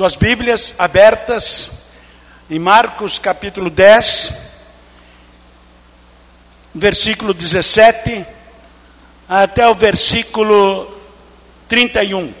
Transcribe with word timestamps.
suas 0.00 0.16
Bíblias 0.16 0.74
abertas 0.78 1.90
em 2.48 2.58
Marcos 2.58 3.18
capítulo 3.18 3.68
10, 3.68 4.32
versículo 6.74 7.34
17 7.34 8.24
até 9.28 9.68
o 9.68 9.74
versículo 9.74 10.90
31. 11.68 12.32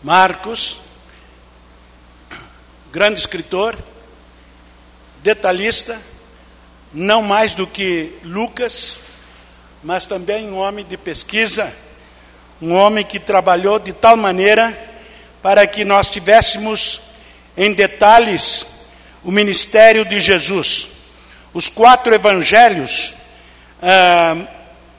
Marcos, 0.00 0.76
grande 2.92 3.18
escritor, 3.18 3.76
detalhista, 5.24 6.00
não 6.94 7.20
mais 7.20 7.56
do 7.56 7.66
que 7.66 8.16
Lucas, 8.22 9.00
mas 9.82 10.06
também 10.06 10.48
um 10.48 10.56
homem 10.56 10.84
de 10.84 10.96
pesquisa, 10.96 11.74
um 12.60 12.74
homem 12.74 13.04
que 13.04 13.18
trabalhou 13.18 13.78
de 13.78 13.92
tal 13.92 14.16
maneira 14.16 14.76
para 15.42 15.66
que 15.66 15.84
nós 15.84 16.08
tivéssemos 16.08 17.00
em 17.56 17.72
detalhes 17.72 18.66
o 19.22 19.30
ministério 19.30 20.04
de 20.04 20.18
Jesus. 20.20 20.88
Os 21.52 21.68
quatro 21.68 22.14
evangelhos, 22.14 23.14
ah, 23.82 24.46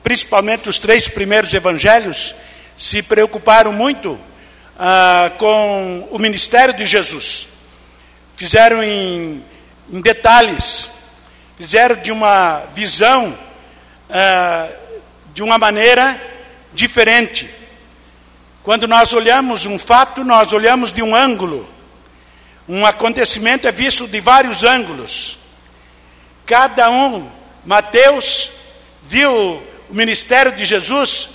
principalmente 0.02 0.68
os 0.68 0.78
três 0.78 1.08
primeiros 1.08 1.52
evangelhos, 1.52 2.34
se 2.76 3.02
preocuparam 3.02 3.72
muito 3.72 4.18
ah, 4.78 5.32
com 5.36 6.08
o 6.10 6.18
ministério 6.18 6.74
de 6.74 6.86
Jesus. 6.86 7.48
Fizeram 8.36 8.82
em, 8.82 9.42
detalhes, 9.88 10.90
fizeram 11.56 11.96
de 11.96 12.12
uma 12.12 12.62
visão 12.74 13.36
ah, 14.08 14.68
de 15.34 15.42
uma 15.42 15.58
maneira 15.58 16.37
diferente. 16.72 17.48
Quando 18.62 18.86
nós 18.86 19.12
olhamos 19.12 19.66
um 19.66 19.78
fato, 19.78 20.24
nós 20.24 20.52
olhamos 20.52 20.92
de 20.92 21.02
um 21.02 21.14
ângulo. 21.14 21.68
Um 22.68 22.84
acontecimento 22.84 23.66
é 23.66 23.72
visto 23.72 24.06
de 24.06 24.20
vários 24.20 24.62
ângulos. 24.62 25.38
Cada 26.44 26.90
um, 26.90 27.30
Mateus 27.64 28.50
viu 29.04 29.62
o 29.88 29.94
ministério 29.94 30.52
de 30.52 30.64
Jesus 30.64 31.30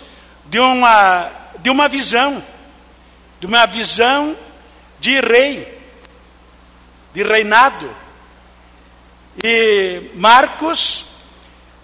de 0.46 0.60
uma, 0.60 1.32
de 1.60 1.70
uma 1.70 1.88
visão 1.88 2.44
de 3.44 3.48
uma 3.48 3.66
visão 3.66 4.38
de 5.02 5.20
rei, 5.20 5.78
de 7.14 7.24
reinado. 7.24 7.94
E 9.44 10.12
Marcos, 10.16 11.08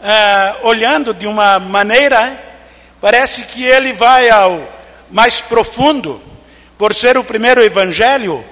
ah, 0.01 0.55
olhando 0.61 1.13
de 1.13 1.27
uma 1.27 1.59
maneira, 1.59 2.48
parece 3.01 3.43
que 3.43 3.63
ele 3.63 3.93
vai 3.93 4.29
ao 4.29 4.67
mais 5.09 5.41
profundo, 5.41 6.21
por 6.77 6.93
ser 6.93 7.17
o 7.17 7.23
primeiro 7.23 7.63
evangelho, 7.63 8.43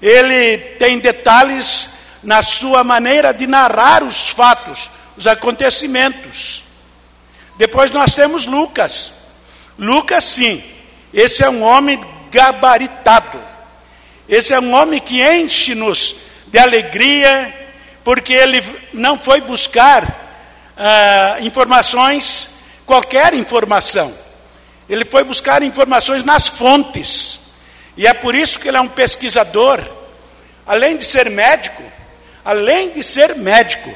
ele 0.00 0.58
tem 0.78 0.98
detalhes 0.98 1.90
na 2.22 2.42
sua 2.42 2.84
maneira 2.84 3.32
de 3.32 3.46
narrar 3.46 4.02
os 4.02 4.30
fatos, 4.30 4.90
os 5.16 5.26
acontecimentos. 5.26 6.64
Depois 7.56 7.90
nós 7.90 8.14
temos 8.14 8.46
Lucas. 8.46 9.12
Lucas, 9.78 10.24
sim, 10.24 10.62
esse 11.12 11.42
é 11.42 11.50
um 11.50 11.62
homem 11.62 12.00
gabaritado. 12.30 13.40
Esse 14.28 14.54
é 14.54 14.60
um 14.60 14.72
homem 14.74 15.00
que 15.00 15.22
enche-nos 15.22 16.16
de 16.46 16.58
alegria, 16.58 17.70
porque 18.04 18.32
ele 18.32 18.64
não 18.92 19.18
foi 19.18 19.40
buscar 19.40 20.72
ah, 20.76 21.36
informações, 21.40 22.48
qualquer 22.86 23.34
informação. 23.34 24.12
Ele 24.88 25.04
foi 25.04 25.24
buscar 25.24 25.62
informações 25.62 26.24
nas 26.24 26.48
fontes. 26.48 27.40
E 27.96 28.06
é 28.06 28.14
por 28.14 28.34
isso 28.34 28.58
que 28.58 28.68
ele 28.68 28.76
é 28.76 28.80
um 28.80 28.88
pesquisador. 28.88 29.82
Além 30.66 30.96
de 30.96 31.04
ser 31.04 31.30
médico, 31.30 31.82
além 32.44 32.90
de 32.90 33.02
ser 33.02 33.34
médico, 33.36 33.92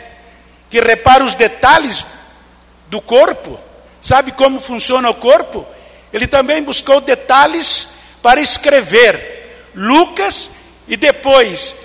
que 0.68 0.80
repara 0.80 1.24
os 1.24 1.34
detalhes 1.34 2.04
do 2.88 3.00
corpo, 3.00 3.58
sabe 4.00 4.32
como 4.32 4.60
funciona 4.60 5.08
o 5.10 5.14
corpo? 5.14 5.66
Ele 6.12 6.26
também 6.26 6.62
buscou 6.62 7.00
detalhes 7.00 7.88
para 8.22 8.40
escrever 8.40 9.70
Lucas 9.74 10.50
e 10.88 10.96
depois 10.96 11.76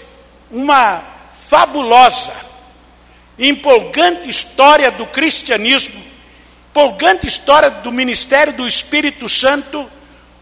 uma 0.50 1.04
fabulosa, 1.48 2.31
empolgante 3.38 4.30
história 4.30 4.90
do 4.92 5.06
cristianismo, 5.06 6.02
empolgante 6.72 7.28
história 7.28 7.70
do 7.70 7.92
ministério 7.92 8.54
do 8.54 8.68
Espírito 8.68 9.30
Santo, 9.30 9.90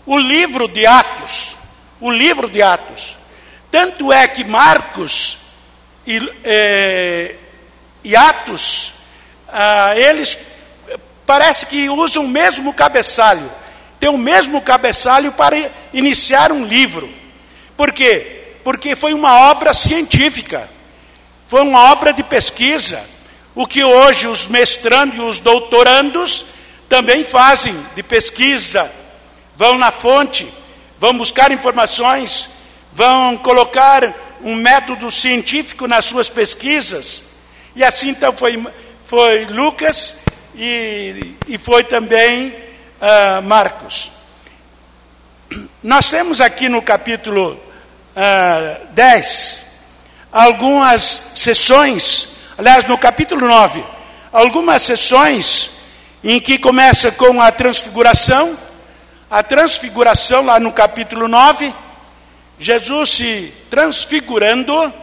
o 0.06 0.17
livro 0.17 0.67
de 0.67 0.85
Atos. 0.85 1.56
O 2.00 2.09
livro 2.09 2.50
de 2.50 2.62
Atos. 2.62 3.17
Tanto 3.69 4.13
é 4.13 4.28
que 4.28 4.44
Marcos 4.44 5.38
e, 6.07 6.18
eh, 6.44 7.35
e 8.03 8.16
Atos, 8.16 8.94
ah, 9.47 9.94
eles 9.97 10.38
parece 11.25 11.66
que 11.66 11.89
usam 11.89 12.23
o 12.23 12.28
mesmo 12.28 12.73
cabeçalho 12.73 13.51
tem 14.00 14.09
o 14.09 14.18
mesmo 14.18 14.62
cabeçalho 14.62 15.31
para 15.34 15.69
iniciar 15.94 16.51
um 16.51 16.63
livro. 16.63 17.09
Por 17.75 17.91
quê? 17.91 18.56
Porque 18.63 18.95
foi 18.95 19.13
uma 19.13 19.50
obra 19.51 19.73
científica, 19.73 20.69
foi 21.50 21.62
uma 21.62 21.91
obra 21.91 22.13
de 22.13 22.23
pesquisa. 22.23 23.03
O 23.59 23.67
que 23.67 23.83
hoje 23.83 24.25
os 24.25 24.47
mestrandos 24.47 25.17
e 25.17 25.21
os 25.21 25.39
doutorandos 25.41 26.45
também 26.87 27.25
fazem 27.25 27.75
de 27.93 28.01
pesquisa. 28.01 28.89
Vão 29.57 29.77
na 29.77 29.91
fonte, 29.91 30.47
vão 30.97 31.17
buscar 31.17 31.51
informações, 31.51 32.49
vão 32.93 33.35
colocar 33.35 34.15
um 34.41 34.55
método 34.55 35.11
científico 35.11 35.87
nas 35.87 36.05
suas 36.05 36.29
pesquisas. 36.29 37.25
E 37.75 37.83
assim 37.83 38.11
então 38.11 38.31
foi, 38.31 38.65
foi 39.05 39.45
Lucas 39.47 40.15
e, 40.55 41.35
e 41.45 41.57
foi 41.57 41.83
também 41.83 42.55
uh, 43.01 43.41
Marcos. 43.43 44.09
Nós 45.83 46.09
temos 46.09 46.39
aqui 46.39 46.69
no 46.69 46.81
capítulo 46.81 47.55
uh, 47.55 47.59
ah, 48.15 48.79
10 48.91 49.65
algumas 50.31 51.33
sessões, 51.35 52.38
aliás, 52.59 52.83
no 52.85 52.97
capítulo 52.97 53.47
9, 53.47 53.83
algumas 54.31 54.83
sessões 54.83 55.71
em 56.23 56.39
que 56.39 56.59
começa 56.59 57.11
com 57.11 57.41
a 57.41 57.51
transfiguração, 57.51 58.55
a 59.31 59.41
transfiguração 59.41 60.45
lá 60.45 60.59
no 60.59 60.71
capítulo 60.71 61.27
9, 61.27 61.73
Jesus 62.59 63.09
se 63.09 63.53
transfigurando, 63.69 64.75
uh, 64.75 64.93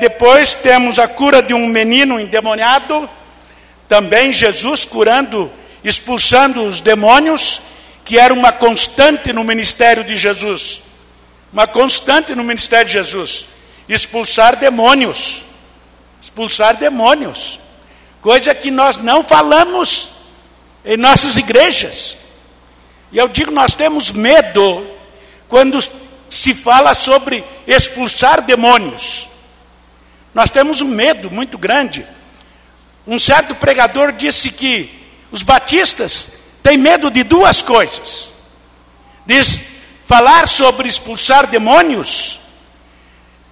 depois 0.00 0.54
temos 0.54 0.98
a 0.98 1.06
cura 1.06 1.42
de 1.42 1.52
um 1.52 1.66
menino 1.66 2.18
endemoniado, 2.18 3.08
também 3.86 4.32
Jesus 4.32 4.84
curando 4.84 5.52
expulsando 5.84 6.64
os 6.64 6.80
demônios, 6.80 7.60
que 8.04 8.18
era 8.18 8.32
uma 8.32 8.50
constante 8.50 9.32
no 9.32 9.44
ministério 9.44 10.02
de 10.02 10.16
Jesus. 10.16 10.82
Uma 11.52 11.66
constante 11.66 12.34
no 12.34 12.42
ministério 12.42 12.86
de 12.86 12.92
Jesus. 12.94 13.46
Expulsar 13.86 14.56
demônios. 14.56 15.42
Expulsar 16.24 16.78
demônios. 16.78 17.60
Coisa 18.22 18.54
que 18.54 18.70
nós 18.70 18.96
não 18.96 19.22
falamos 19.22 20.08
em 20.82 20.96
nossas 20.96 21.36
igrejas. 21.36 22.16
E 23.12 23.18
eu 23.18 23.28
digo, 23.28 23.50
nós 23.50 23.74
temos 23.74 24.10
medo 24.10 24.86
quando 25.50 25.78
se 26.30 26.54
fala 26.54 26.94
sobre 26.94 27.44
expulsar 27.66 28.40
demônios. 28.40 29.28
Nós 30.32 30.48
temos 30.48 30.80
um 30.80 30.88
medo 30.88 31.30
muito 31.30 31.58
grande. 31.58 32.06
Um 33.06 33.18
certo 33.18 33.54
pregador 33.54 34.10
disse 34.10 34.50
que 34.50 34.90
os 35.30 35.42
batistas 35.42 36.28
têm 36.62 36.78
medo 36.78 37.10
de 37.10 37.22
duas 37.22 37.60
coisas: 37.60 38.30
diz 39.26 39.60
falar 40.06 40.48
sobre 40.48 40.88
expulsar 40.88 41.46
demônios 41.48 42.40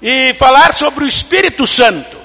e 0.01 0.33
falar 0.39 0.73
sobre 0.73 1.05
o 1.05 1.09
Espírito 1.09 1.67
Santo. 1.67 2.22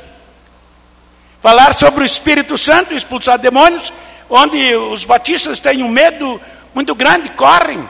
Falar 1.42 1.74
sobre 1.74 2.04
o 2.04 2.06
Espírito 2.06 2.58
Santo 2.58 2.94
expulsar 2.94 3.38
demônios, 3.38 3.94
onde 4.30 4.76
os 4.76 5.06
batistas 5.06 5.60
têm 5.60 5.84
um 5.84 5.90
medo 5.90 6.42
muito 6.74 6.94
grande, 6.96 7.30
correm, 7.30 7.88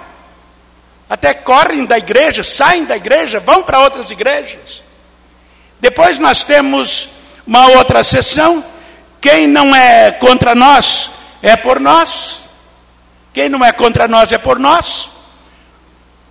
até 1.10 1.34
correm 1.34 1.86
da 1.86 1.98
igreja, 1.98 2.44
saem 2.44 2.86
da 2.86 2.96
igreja, 2.96 3.40
vão 3.40 3.64
para 3.64 3.80
outras 3.80 4.12
igrejas. 4.12 4.84
Depois 5.80 6.20
nós 6.20 6.44
temos 6.44 7.10
uma 7.46 7.68
outra 7.68 8.04
sessão, 8.04 8.64
quem 9.22 9.48
não 9.48 9.76
é 9.76 10.12
contra 10.12 10.54
nós 10.54 11.10
é 11.42 11.56
por 11.56 11.80
nós. 11.80 12.44
Quem 13.34 13.50
não 13.50 13.64
é 13.64 13.72
contra 13.72 14.08
nós 14.08 14.32
é 14.32 14.38
por 14.38 14.60
nós. 14.60 15.10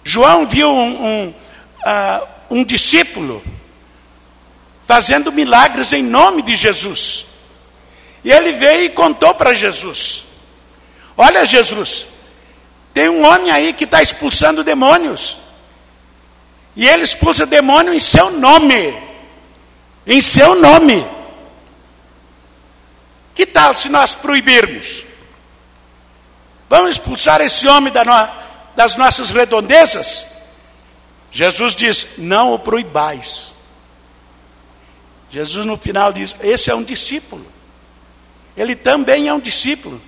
João 0.05 0.47
viu 0.47 0.69
um, 0.71 1.07
um, 1.07 1.29
uh, 1.29 2.27
um 2.51 2.65
discípulo 2.65 3.43
fazendo 4.87 5.33
milagres 5.33 5.93
em 5.93 6.03
nome 6.03 6.43
de 6.43 6.55
Jesus. 6.55 7.27
E 8.23 8.31
ele 8.31 8.53
veio 8.53 8.85
e 8.85 8.91
contou 8.91 9.35
para 9.35 9.53
Jesus: 9.53 10.25
Olha, 11.17 11.45
Jesus, 11.45 12.07
Tem 12.95 13.09
um 13.11 13.27
homem 13.27 13.51
aí 13.51 13.73
que 13.75 13.85
está 13.85 14.01
expulsando 14.01 14.65
demônios. 14.65 15.39
E 16.75 16.87
ele 16.87 17.03
expulsa 17.03 17.45
demônio 17.45 17.93
em 17.93 17.99
seu 17.99 18.31
nome. 18.31 18.97
Em 20.07 20.21
seu 20.21 20.55
nome. 20.55 21.07
Que 23.35 23.45
tal 23.45 23.75
se 23.75 23.91
nós 23.91 24.15
proibirmos? 24.15 25.05
Vamos 26.71 26.95
expulsar 26.95 27.41
esse 27.43 27.69
homem 27.69 27.93
da 27.93 28.03
no, 28.03 28.29
das 28.75 28.97
nossas 28.97 29.31
redondezas? 29.31 30.27
Jesus 31.31 31.75
diz: 31.75 32.09
não 32.17 32.53
o 32.53 32.59
proibais. 32.59 33.56
Jesus 35.37 35.67
no 35.67 35.77
final 35.77 36.15
diz: 36.15 36.35
esse 36.41 36.71
é 36.71 36.75
um 36.75 36.83
discípulo. 36.83 37.47
Ele 38.57 38.75
também 38.75 39.29
é 39.29 39.35
um 39.35 39.39
discípulo. 39.39 40.01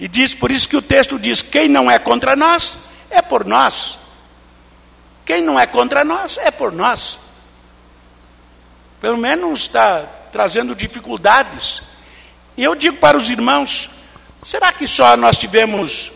E 0.00 0.08
diz, 0.08 0.34
por 0.34 0.50
isso 0.50 0.68
que 0.68 0.76
o 0.76 0.82
texto 0.82 1.16
diz: 1.16 1.42
quem 1.42 1.68
não 1.68 1.88
é 1.88 1.96
contra 1.96 2.34
nós, 2.34 2.76
é 3.08 3.22
por 3.22 3.44
nós. 3.44 4.00
Quem 5.24 5.40
não 5.42 5.60
é 5.60 5.64
contra 5.64 6.04
nós, 6.04 6.36
é 6.38 6.50
por 6.50 6.72
nós. 6.72 7.20
Pelo 9.00 9.16
menos 9.16 9.60
está 9.60 10.02
trazendo 10.32 10.74
dificuldades. 10.74 11.80
E 12.56 12.64
eu 12.64 12.74
digo 12.74 12.96
para 12.96 13.16
os 13.16 13.30
irmãos: 13.30 13.90
será 14.42 14.72
que 14.72 14.88
só 14.88 15.16
nós 15.16 15.38
tivemos 15.38 16.10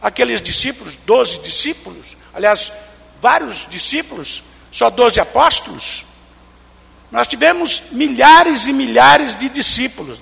aqueles 0.00 0.40
discípulos, 0.40 0.94
doze 1.04 1.40
discípulos? 1.40 2.16
Aliás, 2.32 2.70
vários 3.20 3.66
discípulos, 3.68 4.44
só 4.70 4.90
doze 4.90 5.18
apóstolos? 5.18 6.13
Nós 7.14 7.28
tivemos 7.28 7.92
milhares 7.92 8.66
e 8.66 8.72
milhares 8.72 9.36
de 9.36 9.48
discípulos, 9.48 10.18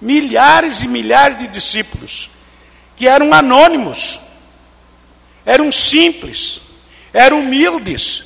milhares 0.00 0.82
e 0.82 0.88
milhares 0.88 1.38
de 1.38 1.46
discípulos, 1.46 2.28
que 2.96 3.06
eram 3.06 3.32
anônimos, 3.32 4.18
eram 5.44 5.70
simples, 5.70 6.60
eram 7.12 7.38
humildes, 7.38 8.24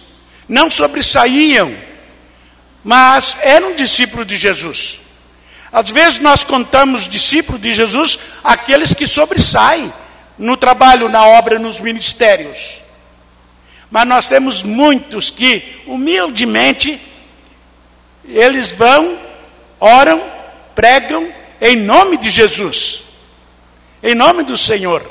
não 0.48 0.70
sobressaíam, 0.70 1.76
mas 2.82 3.36
eram 3.42 3.74
discípulos 3.74 4.26
de 4.26 4.38
Jesus. 4.38 5.02
Às 5.70 5.90
vezes 5.90 6.20
nós 6.20 6.42
contamos 6.42 7.06
discípulos 7.06 7.60
de 7.60 7.70
Jesus 7.70 8.18
aqueles 8.42 8.94
que 8.94 9.06
sobressaem 9.06 9.92
no 10.38 10.56
trabalho, 10.56 11.06
na 11.10 11.26
obra, 11.26 11.58
nos 11.58 11.78
ministérios. 11.78 12.82
Mas 13.90 14.06
nós 14.06 14.26
temos 14.26 14.62
muitos 14.62 15.28
que, 15.28 15.82
humildemente, 15.86 17.09
eles 18.24 18.72
vão, 18.72 19.18
oram, 19.78 20.22
pregam 20.74 21.32
em 21.60 21.76
nome 21.76 22.16
de 22.16 22.30
Jesus, 22.30 23.04
em 24.02 24.14
nome 24.14 24.42
do 24.42 24.56
Senhor. 24.56 25.04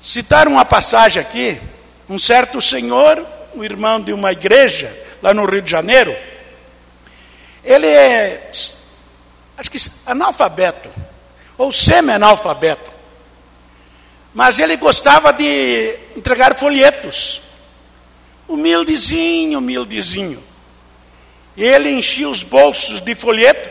Citar 0.00 0.46
uma 0.46 0.64
passagem 0.64 1.20
aqui, 1.20 1.60
um 2.08 2.18
certo 2.18 2.60
senhor, 2.60 3.26
um 3.54 3.64
irmão 3.64 4.00
de 4.00 4.12
uma 4.12 4.32
igreja, 4.32 4.94
lá 5.22 5.32
no 5.32 5.46
Rio 5.46 5.62
de 5.62 5.70
Janeiro, 5.70 6.14
ele 7.64 7.86
é, 7.86 8.50
acho 9.56 9.70
que 9.70 9.78
analfabeto, 10.04 10.90
ou 11.56 11.72
semi-analfabeto, 11.72 12.92
mas 14.34 14.58
ele 14.58 14.76
gostava 14.76 15.32
de 15.32 15.98
entregar 16.16 16.54
folhetos, 16.56 17.40
humildezinho, 18.46 19.58
humildezinho. 19.58 20.42
Ele 21.56 21.90
enchia 21.90 22.28
os 22.28 22.42
bolsos 22.42 23.00
de 23.00 23.14
folheto 23.14 23.70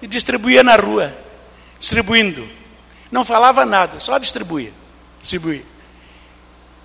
e 0.00 0.06
distribuía 0.06 0.62
na 0.62 0.76
rua, 0.76 1.16
distribuindo. 1.78 2.48
Não 3.10 3.24
falava 3.24 3.64
nada, 3.64 4.00
só 4.00 4.18
distribuía, 4.18 4.72
distribuía. 5.20 5.62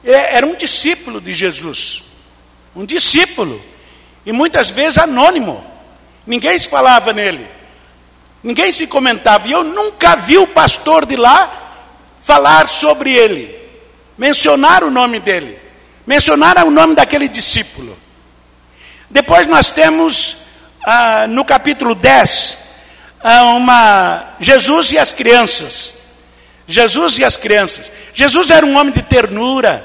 Era 0.03 0.45
um 0.45 0.55
discípulo 0.55 1.19
de 1.19 1.31
Jesus, 1.33 2.03
um 2.75 2.85
discípulo, 2.85 3.61
e 4.25 4.31
muitas 4.31 4.71
vezes 4.71 4.97
anônimo. 4.97 5.65
Ninguém 6.25 6.57
se 6.57 6.67
falava 6.67 7.11
nele, 7.13 7.47
ninguém 8.43 8.71
se 8.71 8.87
comentava. 8.87 9.47
E 9.47 9.51
eu 9.51 9.63
nunca 9.63 10.15
vi 10.15 10.37
o 10.37 10.47
pastor 10.47 11.05
de 11.05 11.15
lá 11.15 11.51
falar 12.21 12.69
sobre 12.69 13.13
ele, 13.13 13.55
mencionar 14.17 14.83
o 14.83 14.91
nome 14.91 15.19
dele, 15.19 15.59
mencionar 16.07 16.63
o 16.65 16.71
nome 16.71 16.95
daquele 16.95 17.27
discípulo. 17.27 17.97
Depois 19.09 19.47
nós 19.47 19.71
temos 19.71 20.37
ah, 20.85 21.25
no 21.27 21.43
capítulo 21.43 21.95
10 21.95 22.57
ah, 23.23 23.43
uma 23.55 24.33
Jesus 24.39 24.91
e 24.91 24.97
as 24.97 25.11
crianças. 25.11 25.97
Jesus 26.67 27.17
e 27.17 27.25
as 27.25 27.35
crianças. 27.35 27.91
Jesus 28.13 28.51
era 28.51 28.63
um 28.63 28.77
homem 28.77 28.93
de 28.93 29.01
ternura, 29.01 29.83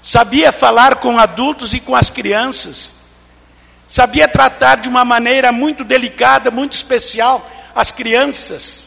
sabia 0.00 0.52
falar 0.52 0.96
com 0.96 1.18
adultos 1.18 1.74
e 1.74 1.80
com 1.80 1.96
as 1.96 2.08
crianças, 2.08 2.92
sabia 3.88 4.28
tratar 4.28 4.76
de 4.76 4.88
uma 4.88 5.04
maneira 5.04 5.50
muito 5.50 5.82
delicada, 5.82 6.52
muito 6.52 6.74
especial 6.74 7.44
as 7.74 7.90
crianças. 7.90 8.84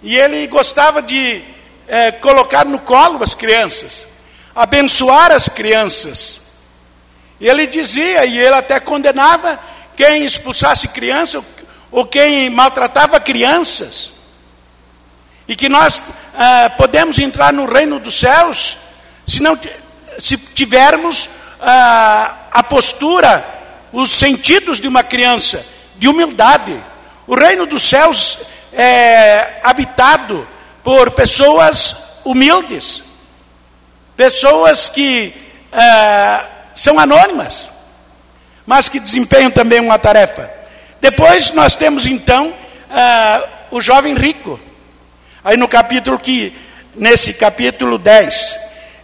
E 0.00 0.14
ele 0.14 0.46
gostava 0.46 1.02
de 1.02 1.42
é, 1.88 2.12
colocar 2.12 2.64
no 2.64 2.78
colo 2.78 3.20
as 3.24 3.34
crianças, 3.34 4.06
abençoar 4.54 5.32
as 5.32 5.48
crianças. 5.48 6.47
E 7.40 7.48
ele 7.48 7.66
dizia, 7.66 8.24
e 8.24 8.38
ele 8.38 8.54
até 8.54 8.80
condenava 8.80 9.58
quem 9.96 10.24
expulsasse 10.24 10.88
criança 10.88 11.42
ou 11.90 12.06
quem 12.06 12.50
maltratava 12.50 13.20
crianças. 13.20 14.12
E 15.46 15.56
que 15.56 15.68
nós 15.68 16.02
ah, 16.34 16.70
podemos 16.76 17.18
entrar 17.18 17.52
no 17.52 17.66
reino 17.66 17.98
dos 17.98 18.18
céus 18.18 18.76
se 19.26 19.40
não 19.40 19.58
se 20.18 20.36
tivermos 20.36 21.28
ah, 21.60 22.34
a 22.50 22.62
postura, 22.62 23.44
os 23.92 24.10
sentidos 24.10 24.80
de 24.80 24.88
uma 24.88 25.02
criança, 25.02 25.64
de 25.96 26.08
humildade. 26.08 26.76
O 27.26 27.34
reino 27.34 27.66
dos 27.66 27.82
céus 27.82 28.38
é 28.72 29.60
habitado 29.62 30.46
por 30.82 31.10
pessoas 31.12 32.20
humildes, 32.24 33.02
pessoas 34.16 34.88
que 34.88 35.32
ah, 35.72 36.46
são 36.78 36.96
anônimas, 36.96 37.72
mas 38.64 38.88
que 38.88 39.00
desempenham 39.00 39.50
também 39.50 39.80
uma 39.80 39.98
tarefa. 39.98 40.48
Depois 41.00 41.50
nós 41.50 41.74
temos 41.74 42.06
então 42.06 42.54
ah, 42.88 43.42
o 43.72 43.80
jovem 43.80 44.14
rico. 44.14 44.60
Aí 45.42 45.56
no 45.56 45.66
capítulo 45.66 46.20
que, 46.20 46.56
nesse 46.94 47.34
capítulo 47.34 47.98
10, 47.98 48.60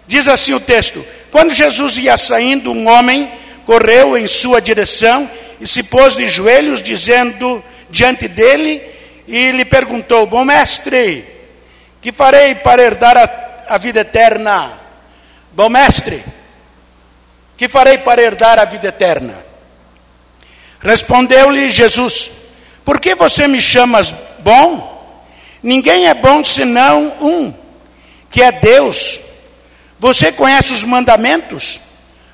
diz 0.06 0.28
assim 0.28 0.54
o 0.54 0.60
texto: 0.60 1.04
Quando 1.32 1.52
Jesus 1.52 1.98
ia 1.98 2.16
saindo, 2.16 2.70
um 2.70 2.86
homem 2.86 3.32
correu 3.66 4.16
em 4.16 4.28
sua 4.28 4.60
direção 4.60 5.28
e 5.60 5.66
se 5.66 5.82
pôs 5.82 6.16
de 6.16 6.28
joelhos, 6.28 6.80
dizendo 6.80 7.62
diante 7.90 8.28
dele, 8.28 8.82
e 9.26 9.50
lhe 9.50 9.64
perguntou: 9.64 10.28
Bom 10.28 10.44
mestre, 10.44 11.24
que 12.00 12.12
farei 12.12 12.54
para 12.54 12.84
herdar 12.84 13.16
a, 13.16 13.74
a 13.74 13.78
vida 13.78 14.02
eterna? 14.02 14.74
Bom 15.52 15.68
mestre, 15.68 16.22
que 17.56 17.68
farei 17.68 17.98
para 17.98 18.22
herdar 18.22 18.58
a 18.58 18.64
vida 18.64 18.88
eterna? 18.88 19.44
Respondeu-lhe 20.80 21.68
Jesus: 21.68 22.30
Por 22.84 23.00
que 23.00 23.14
você 23.14 23.48
me 23.48 23.60
chamas 23.60 24.12
bom? 24.40 24.92
Ninguém 25.62 26.06
é 26.06 26.14
bom 26.14 26.44
senão 26.44 27.14
um, 27.20 27.54
que 28.30 28.42
é 28.42 28.52
Deus. 28.52 29.20
Você 29.98 30.30
conhece 30.30 30.74
os 30.74 30.84
mandamentos? 30.84 31.80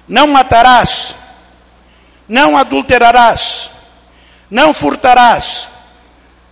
Não 0.09 0.27
matarás, 0.27 1.15
não 2.29 2.57
adulterarás, 2.57 3.71
não 4.51 4.75
furtarás, 4.75 5.69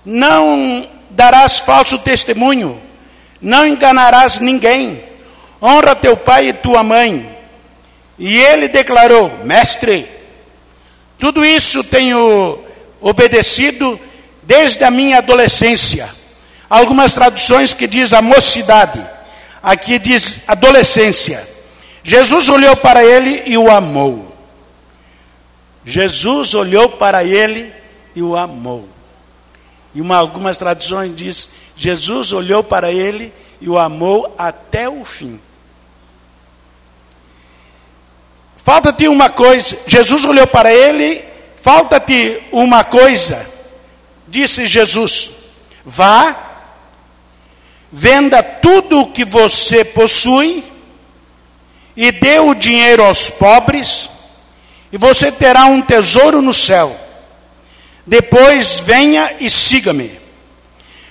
não 0.05 0.89
darás 1.11 1.59
falso 1.59 1.99
testemunho, 1.99 2.81
não 3.41 3.67
enganarás 3.67 4.39
ninguém, 4.39 5.03
honra 5.61 5.97
teu 5.97 6.17
pai 6.17 6.51
e 6.51 6.53
tua 6.53 6.85
mãe. 6.85 7.38
E 8.19 8.37
ele 8.37 8.69
declarou: 8.69 9.45
Mestre, 9.45 10.09
tudo 11.19 11.45
isso 11.45 11.85
tenho 11.85 12.59
obedecido 13.01 13.99
desde 14.43 14.85
a 14.85 14.91
minha 14.91 15.19
adolescência. 15.19 16.09
Algumas 16.69 17.15
traduções 17.15 17.73
que 17.73 17.87
diz 17.87 18.13
a 18.13 18.21
mocidade, 18.21 19.05
aqui 19.63 19.99
diz 19.99 20.41
adolescência. 20.47 21.47
Jesus 22.03 22.49
olhou 22.49 22.77
para 22.77 23.05
ele 23.05 23.43
e 23.47 23.57
o 23.57 23.71
amou. 23.71 24.35
Jesus 25.85 26.55
olhou 26.55 26.89
para 26.91 27.25
ele 27.25 27.73
e 28.15 28.23
o 28.23 28.37
amou. 28.37 28.89
E 29.95 30.01
uma, 30.01 30.17
algumas 30.17 30.59
traduções 30.59 31.15
diz: 31.15 31.51
Jesus 31.77 32.33
olhou 32.33 32.63
para 32.63 32.93
ele 32.93 33.33
e 33.61 33.69
o 33.69 33.79
amou 33.79 34.35
até 34.37 34.89
o 34.89 35.05
fim. 35.05 35.41
Falta-te 38.69 39.09
uma 39.09 39.31
coisa. 39.31 39.79
Jesus 39.87 40.27
olhou 40.27 40.47
para 40.47 40.71
ele, 40.71 41.25
falta-te 41.63 42.43
uma 42.53 42.85
coisa. 42.85 43.49
Disse 44.27 44.67
Jesus: 44.67 45.31
Vá, 45.87 46.37
venda 47.91 48.43
tudo 48.43 49.01
o 49.01 49.07
que 49.07 49.25
você 49.25 49.87
possui 49.87 50.63
e 51.97 52.13
dê 52.13 52.41
o 52.41 52.53
dinheiro 52.53 53.03
aos 53.03 53.31
pobres, 53.31 54.11
e 54.93 54.99
você 54.99 55.33
terá 55.33 55.65
um 55.65 55.81
tesouro 55.81 56.43
no 56.43 56.53
céu. 56.53 56.95
Depois 58.07 58.81
venha 58.81 59.35
e 59.41 59.49
siga-me. 59.49 60.13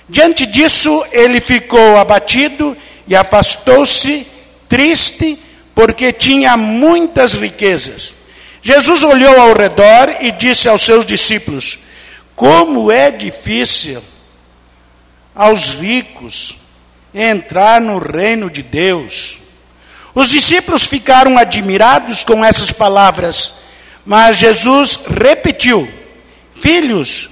Diante 0.08 0.46
disso, 0.46 1.04
ele 1.10 1.40
ficou 1.40 1.96
abatido 1.96 2.76
e 3.08 3.16
afastou-se, 3.16 4.24
triste, 4.68 5.36
porque 5.78 6.12
tinha 6.12 6.56
muitas 6.56 7.34
riquezas. 7.34 8.12
Jesus 8.60 9.04
olhou 9.04 9.40
ao 9.40 9.52
redor 9.52 10.16
e 10.20 10.32
disse 10.32 10.68
aos 10.68 10.82
seus 10.82 11.06
discípulos: 11.06 11.78
Como 12.34 12.90
é 12.90 13.12
difícil 13.12 14.02
aos 15.32 15.68
ricos 15.68 16.56
entrar 17.14 17.80
no 17.80 17.98
reino 17.98 18.50
de 18.50 18.60
Deus. 18.60 19.38
Os 20.12 20.30
discípulos 20.30 20.84
ficaram 20.84 21.38
admirados 21.38 22.24
com 22.24 22.44
essas 22.44 22.72
palavras, 22.72 23.52
mas 24.04 24.36
Jesus 24.36 24.98
repetiu: 25.06 25.88
Filhos, 26.60 27.30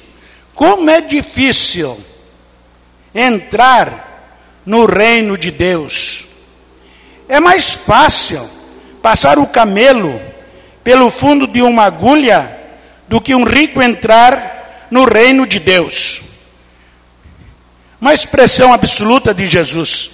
como 0.55 0.89
é 0.89 1.01
difícil 1.01 2.01
entrar 3.13 4.63
no 4.65 4.87
reino 4.87 5.37
de 5.37 5.51
Deus. 5.51 6.26
É 7.29 7.41
mais 7.41 7.71
fácil 7.71 8.49
passar 9.03 9.39
o 9.39 9.47
camelo 9.47 10.21
pelo 10.85 11.11
fundo 11.11 11.47
de 11.47 11.61
uma 11.63 11.85
agulha 11.85 12.57
do 13.09 13.21
que 13.21 13.35
um 13.35 13.45
rico 13.45 13.83
entrar 13.83 14.87
no 14.91 15.05
reino 15.05 15.47
de 15.47 15.59
Deus. 15.59 16.21
Uma 18.01 18.15
expressão 18.15 18.73
absoluta 18.73 19.35
de 19.35 19.47
Jesus. 19.47 20.11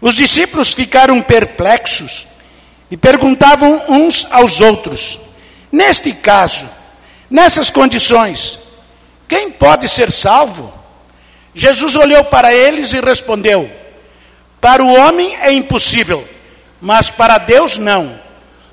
Os 0.00 0.14
discípulos 0.14 0.72
ficaram 0.72 1.20
perplexos 1.20 2.28
e 2.90 2.96
perguntavam 2.96 3.84
uns 3.88 4.26
aos 4.30 4.60
outros: 4.60 5.18
Neste 5.70 6.12
caso, 6.12 6.68
nessas 7.30 7.70
condições, 7.70 8.58
quem 9.26 9.50
pode 9.50 9.88
ser 9.88 10.12
salvo? 10.12 10.72
Jesus 11.54 11.96
olhou 11.96 12.22
para 12.24 12.54
eles 12.54 12.92
e 12.92 13.00
respondeu: 13.00 13.81
Para 14.62 14.80
o 14.80 14.94
homem 14.94 15.36
é 15.40 15.50
impossível, 15.50 16.24
mas 16.80 17.10
para 17.10 17.36
Deus 17.36 17.78
não. 17.78 18.16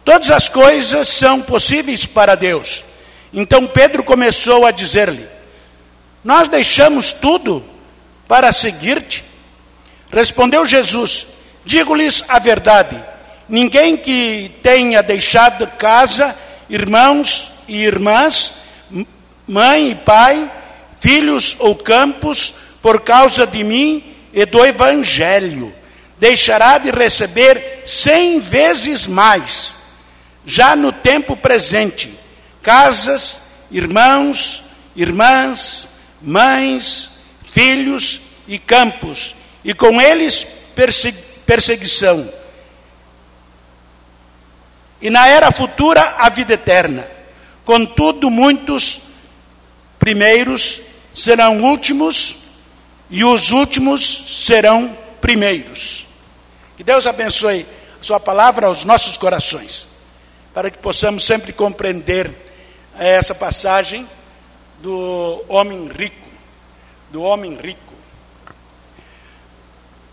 Todas 0.05 0.29
as 0.29 0.47
coisas 0.47 1.07
são 1.07 1.41
possíveis 1.41 2.05
para 2.05 2.35
Deus. 2.35 2.85
Então 3.33 3.65
Pedro 3.65 4.03
começou 4.03 4.67
a 4.67 4.71
dizer-lhe: 4.71 5.27
Nós 6.23 6.47
deixamos 6.47 7.11
tudo 7.11 7.65
para 8.27 8.51
seguir-te? 8.51 9.25
Respondeu 10.11 10.63
Jesus: 10.63 11.25
Digo-lhes 11.65 12.23
a 12.29 12.37
verdade: 12.37 13.03
ninguém 13.49 13.97
que 13.97 14.51
tenha 14.61 15.01
deixado 15.01 15.65
casa, 15.65 16.35
irmãos 16.69 17.51
e 17.67 17.81
irmãs, 17.81 18.53
mãe 19.47 19.89
e 19.89 19.95
pai, 19.95 20.51
filhos 21.01 21.55
ou 21.57 21.75
campos, 21.75 22.53
por 22.79 23.01
causa 23.01 23.47
de 23.47 23.63
mim 23.63 24.03
e 24.31 24.45
do 24.45 24.63
Evangelho, 24.63 25.78
deixará 26.19 26.77
de 26.77 26.91
receber 26.91 27.83
cem 27.85 28.39
vezes 28.39 29.07
mais, 29.07 29.75
já 30.45 30.75
no 30.75 30.91
tempo 30.91 31.35
presente, 31.37 32.17
casas, 32.61 33.41
irmãos, 33.71 34.63
irmãs, 34.95 35.87
mães, 36.21 37.11
filhos 37.51 38.19
e 38.47 38.59
campos, 38.59 39.35
e 39.63 39.73
com 39.73 39.99
eles 40.01 40.45
perseguição. 41.45 42.29
E 45.01 45.09
na 45.09 45.27
era 45.27 45.51
futura 45.51 46.15
a 46.17 46.29
vida 46.29 46.53
eterna. 46.53 47.07
Contudo, 47.63 48.29
muitos 48.29 49.01
primeiros 49.97 50.81
serão 51.13 51.59
últimos 51.59 52.35
e 53.09 53.23
os 53.23 53.51
últimos 53.51 54.43
serão 54.45 54.97
primeiros. 55.21 56.08
Que 56.79 56.83
Deus 56.85 57.05
abençoe 57.05 57.67
a 57.99 58.03
Sua 58.03 58.21
palavra 58.21 58.67
aos 58.67 58.85
nossos 58.85 59.17
corações, 59.17 59.89
para 60.53 60.71
que 60.71 60.77
possamos 60.77 61.25
sempre 61.25 61.51
compreender 61.51 62.33
essa 62.97 63.35
passagem 63.35 64.07
do 64.81 65.43
homem 65.49 65.89
rico 65.89 66.29
do 67.11 67.21
homem 67.21 67.55
rico. 67.55 67.93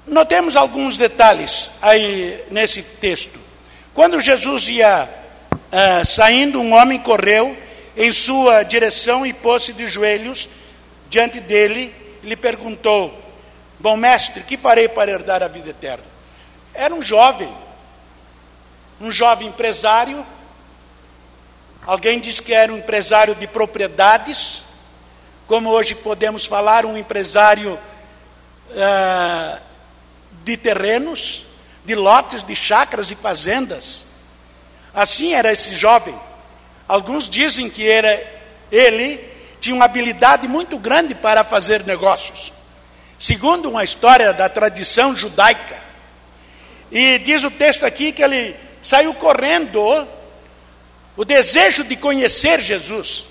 Notemos 0.05 0.57
alguns 0.57 0.97
detalhes 0.97 1.71
aí 1.81 2.43
nesse 2.51 2.83
texto. 2.83 3.39
Quando 3.95 4.19
Jesus 4.19 4.67
ia 4.67 5.09
uh, 5.53 6.05
saindo, 6.05 6.61
um 6.61 6.75
homem 6.75 6.99
correu 6.99 7.57
em 7.97 8.11
sua 8.11 8.65
direção 8.65 9.25
e 9.25 9.33
pôs-se 9.33 9.73
de 9.73 9.87
joelhos 9.87 10.49
diante 11.09 11.39
dele 11.39 11.95
e 12.25 12.27
lhe 12.27 12.35
perguntou: 12.35 13.17
Bom 13.79 13.97
mestre, 13.97 14.43
que 14.43 14.57
farei 14.57 14.89
para 14.89 15.13
herdar 15.13 15.45
a 15.45 15.49
vida 15.49 15.71
eterna? 15.71 16.16
Era 16.77 16.95
um 16.95 17.03
jovem, 17.03 17.53
um 19.01 19.11
jovem 19.11 19.49
empresário. 19.49 20.25
Alguém 21.87 22.21
diz 22.21 22.41
que 22.41 22.53
era 22.53 22.73
um 22.73 22.79
empresário 22.79 23.35
de 23.35 23.47
propriedades 23.47 24.67
como 25.47 25.71
hoje 25.71 25.95
podemos 25.95 26.45
falar, 26.45 26.85
um 26.85 26.99
empresário 26.99 27.79
uh, 28.71 29.61
de 30.45 30.57
terrenos, 30.57 31.47
de 31.85 31.95
lotes, 31.95 32.43
de 32.43 32.57
chacras 32.57 33.11
e 33.11 33.15
fazendas. 33.15 34.07
Assim 34.93 35.35
era 35.35 35.53
esse 35.53 35.75
jovem. 35.77 36.19
Alguns 36.89 37.29
dizem 37.29 37.71
que 37.71 37.89
era 37.89 38.35
ele 38.73 39.25
tinha 39.61 39.75
uma 39.75 39.85
habilidade 39.85 40.49
muito 40.49 40.79
grande 40.79 41.15
para 41.15 41.45
fazer 41.45 41.85
negócios. 41.85 42.53
Segundo 43.19 43.71
uma 43.71 43.85
história 43.85 44.33
da 44.33 44.49
tradição 44.49 45.17
judaica. 45.17 45.86
E 46.91 47.19
diz 47.19 47.45
o 47.45 47.51
texto 47.51 47.85
aqui 47.85 48.13
que 48.13 48.23
ele 48.23 48.55
saiu 48.83 49.13
correndo 49.15 50.07
o 51.17 51.25
desejo 51.25 51.83
de 51.83 51.97
conhecer 51.97 52.61
Jesus 52.61 53.27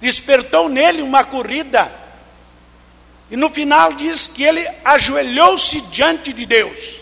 despertou 0.00 0.68
nele 0.68 1.02
uma 1.02 1.24
corrida. 1.24 1.92
E 3.30 3.36
no 3.36 3.50
final 3.50 3.92
diz 3.92 4.26
que 4.26 4.42
ele 4.42 4.66
ajoelhou-se 4.84 5.80
diante 5.82 6.32
de 6.32 6.46
Deus. 6.46 7.00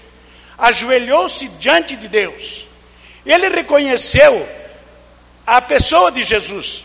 Ajoelhou-se 0.59 1.47
diante 1.61 1.95
de 1.95 2.09
Deus. 2.09 2.67
Ele 3.25 3.49
reconheceu 3.49 4.49
a 5.47 5.61
pessoa 5.61 6.11
de 6.11 6.23
Jesus. 6.23 6.85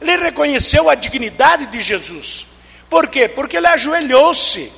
Ele 0.00 0.16
reconheceu 0.16 0.90
a 0.90 0.94
dignidade 0.94 1.66
de 1.66 1.80
Jesus. 1.80 2.46
Por 2.90 3.08
quê? 3.08 3.28
Porque 3.28 3.56
ele 3.56 3.68
ajoelhou-se. 3.68 4.70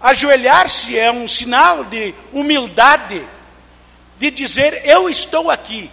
Ajoelhar-se 0.00 0.96
é 0.96 1.10
um 1.10 1.26
sinal 1.26 1.84
de 1.84 2.14
humildade, 2.32 3.26
de 4.16 4.30
dizer: 4.30 4.82
Eu 4.84 5.08
estou 5.08 5.50
aqui, 5.50 5.90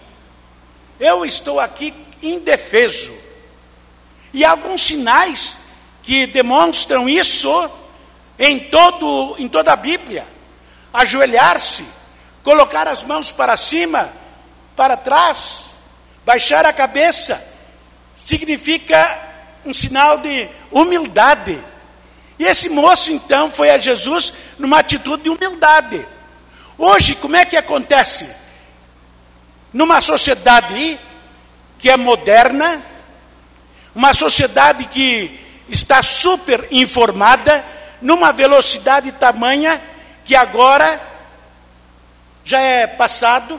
eu 1.00 1.24
estou 1.24 1.58
aqui 1.58 1.92
indefeso, 2.22 3.12
e 4.32 4.44
há 4.44 4.50
alguns 4.50 4.82
sinais 4.82 5.58
que 6.02 6.26
demonstram 6.26 7.08
isso 7.08 7.70
em, 8.38 8.60
todo, 8.60 9.34
em 9.38 9.48
toda 9.48 9.72
a 9.72 9.76
Bíblia. 9.76 10.24
Ajoelhar-se, 10.92 11.84
colocar 12.44 12.86
as 12.86 13.02
mãos 13.02 13.32
para 13.32 13.56
cima, 13.56 14.12
para 14.76 14.96
trás, 14.96 15.66
baixar 16.24 16.64
a 16.64 16.72
cabeça, 16.72 17.42
significa 18.16 19.18
um 19.64 19.74
sinal 19.74 20.18
de 20.18 20.48
humildade. 20.70 21.58
E 22.38 22.44
esse 22.44 22.68
moço 22.68 23.10
então 23.10 23.50
foi 23.50 23.70
a 23.70 23.78
Jesus 23.78 24.32
numa 24.58 24.80
atitude 24.80 25.24
de 25.24 25.30
humildade. 25.30 26.06
Hoje, 26.78 27.14
como 27.14 27.36
é 27.36 27.44
que 27.44 27.56
acontece? 27.56 28.30
Numa 29.72 30.00
sociedade 30.00 31.00
que 31.78 31.88
é 31.88 31.96
moderna, 31.96 32.82
uma 33.94 34.12
sociedade 34.12 34.84
que 34.86 35.40
está 35.68 36.02
super 36.02 36.68
informada, 36.70 37.64
numa 38.00 38.32
velocidade 38.32 39.10
tamanha 39.12 39.80
que 40.24 40.36
agora 40.36 41.00
já 42.44 42.60
é 42.60 42.86
passado 42.86 43.58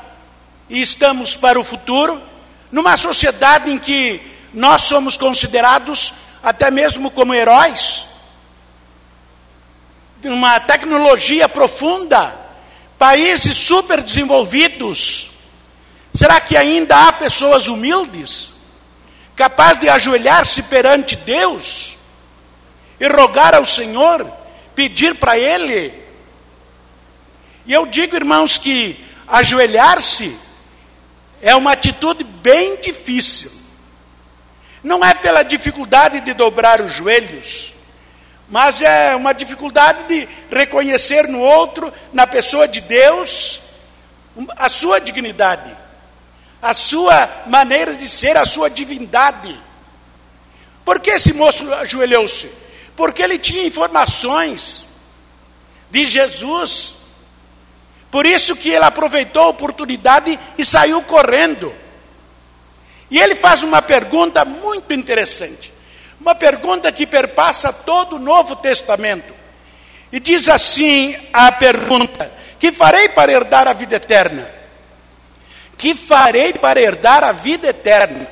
e 0.69 0.79
estamos 0.79 1.35
para 1.35 1.59
o 1.59 1.63
futuro, 1.63 2.21
numa 2.71 2.95
sociedade 2.95 3.71
em 3.71 3.77
que 3.77 4.21
nós 4.53 4.83
somos 4.83 5.17
considerados 5.17 6.13
até 6.43 6.69
mesmo 6.69 7.09
como 7.11 7.33
heróis, 7.33 8.05
uma 10.29 10.59
tecnologia 10.59 11.47
profunda, 11.47 12.35
países 12.97 13.55
super 13.57 14.03
desenvolvidos. 14.03 15.31
Será 16.13 16.41
que 16.41 16.57
ainda 16.57 17.07
há 17.07 17.13
pessoas 17.13 17.67
humildes? 17.67 18.57
capaz 19.37 19.79
de 19.79 19.87
ajoelhar-se 19.87 20.63
perante 20.63 21.15
Deus 21.15 21.95
e 22.99 23.07
rogar 23.07 23.53
ao 23.53 23.63
Senhor 23.63 24.25
pedir 24.75 25.13
para 25.13 25.37
ele. 25.37 25.93
E 27.67 27.71
eu 27.71 27.85
digo, 27.85 28.15
irmãos, 28.15 28.57
que 28.57 28.99
ajoelhar-se 29.27 30.35
é 31.39 31.55
uma 31.55 31.73
atitude 31.73 32.23
bem 32.23 32.77
difícil. 32.81 33.51
Não 34.83 35.05
é 35.05 35.13
pela 35.13 35.43
dificuldade 35.43 36.21
de 36.21 36.33
dobrar 36.33 36.81
os 36.81 36.93
joelhos, 36.93 37.75
mas 38.49 38.81
é 38.81 39.15
uma 39.15 39.33
dificuldade 39.33 40.03
de 40.03 40.27
reconhecer 40.49 41.27
no 41.27 41.39
outro, 41.39 41.93
na 42.13 42.25
pessoa 42.25 42.67
de 42.67 42.79
Deus, 42.79 43.61
a 44.55 44.69
sua 44.69 44.99
dignidade, 44.99 45.75
a 46.61 46.73
sua 46.73 47.29
maneira 47.47 47.93
de 47.93 48.07
ser, 48.07 48.37
a 48.37 48.45
sua 48.45 48.69
divindade. 48.69 49.59
Por 50.85 50.99
que 50.99 51.11
esse 51.11 51.33
moço 51.33 51.71
ajoelhou-se? 51.73 52.49
Porque 52.95 53.21
ele 53.21 53.37
tinha 53.37 53.67
informações 53.67 54.87
de 55.91 56.05
Jesus. 56.05 56.93
Por 58.09 58.25
isso 58.25 58.55
que 58.55 58.69
ele 58.69 58.85
aproveitou 58.85 59.43
a 59.43 59.49
oportunidade 59.49 60.39
e 60.57 60.63
saiu 60.63 61.01
correndo. 61.03 61.75
E 63.11 63.19
ele 63.19 63.35
faz 63.35 63.63
uma 63.63 63.81
pergunta 63.81 64.45
muito 64.45 64.93
interessante. 64.93 65.76
Uma 66.19 66.33
pergunta 66.33 66.91
que 66.91 67.05
perpassa 67.05 67.71
todo 67.71 68.15
o 68.15 68.19
Novo 68.19 68.55
Testamento. 68.55 69.33
E 70.11 70.19
diz 70.19 70.49
assim 70.49 71.15
a 71.31 71.51
pergunta: 71.51 72.31
Que 72.59 72.71
farei 72.71 73.09
para 73.09 73.31
herdar 73.31 73.67
a 73.67 73.73
vida 73.73 73.95
eterna? 73.95 74.49
Que 75.77 75.93
farei 75.93 76.53
para 76.53 76.81
herdar 76.81 77.23
a 77.23 77.31
vida 77.31 77.67
eterna? 77.67 78.27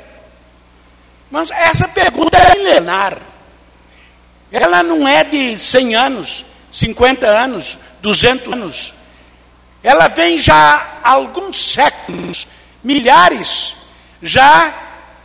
Mas 1.29 1.51
essa 1.51 1.87
pergunta 1.87 2.37
é 2.37 2.57
milenar. 2.57 3.17
Ela 4.51 4.81
não 4.81 5.07
é 5.07 5.23
de 5.23 5.57
100 5.57 5.95
anos, 5.95 6.45
50 6.71 7.27
anos, 7.27 7.77
200 8.01 8.53
anos. 8.53 8.93
Ela 9.83 10.07
vem 10.07 10.37
já 10.37 10.99
há 11.03 11.11
alguns 11.11 11.73
séculos, 11.73 12.47
milhares, 12.83 13.75
já 14.21 14.73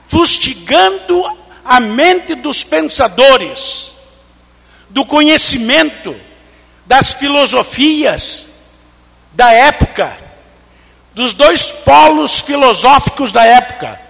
fustigando 0.09 1.40
a 1.65 1.81
mente 1.81 2.35
dos 2.35 2.65
pensadores, 2.65 3.95
do 4.89 5.05
conhecimento, 5.07 6.19
das 6.87 7.15
filosofias 7.15 8.51
da 9.33 9.53
época, 9.53 10.17
dos 11.15 11.35
dois 11.35 11.67
polos 11.67 12.41
filosóficos 12.41 13.33
da 13.33 13.45
época, 13.45 14.01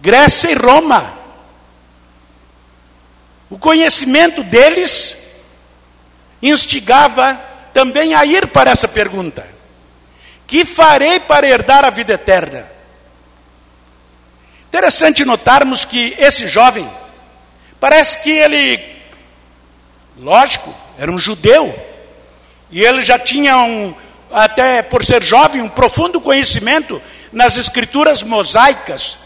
Grécia 0.00 0.50
e 0.50 0.54
Roma. 0.54 1.16
O 3.48 3.58
conhecimento 3.58 4.42
deles 4.42 5.44
instigava 6.42 7.40
também 7.72 8.14
a 8.14 8.24
ir 8.24 8.48
para 8.48 8.70
essa 8.70 8.88
pergunta: 8.88 9.46
Que 10.46 10.64
farei 10.64 11.20
para 11.20 11.48
herdar 11.48 11.84
a 11.84 11.90
vida 11.90 12.14
eterna? 12.14 12.75
Interessante 14.76 15.24
notarmos 15.24 15.86
que 15.86 16.14
esse 16.18 16.46
jovem, 16.48 16.86
parece 17.80 18.22
que 18.22 18.30
ele, 18.30 18.78
lógico, 20.18 20.72
era 20.98 21.10
um 21.10 21.18
judeu, 21.18 21.74
e 22.70 22.84
ele 22.84 23.00
já 23.00 23.18
tinha 23.18 23.56
um, 23.56 23.94
até 24.30 24.82
por 24.82 25.02
ser 25.02 25.24
jovem, 25.24 25.62
um 25.62 25.68
profundo 25.70 26.20
conhecimento 26.20 27.00
nas 27.32 27.56
escrituras 27.56 28.22
mosaicas, 28.22 29.16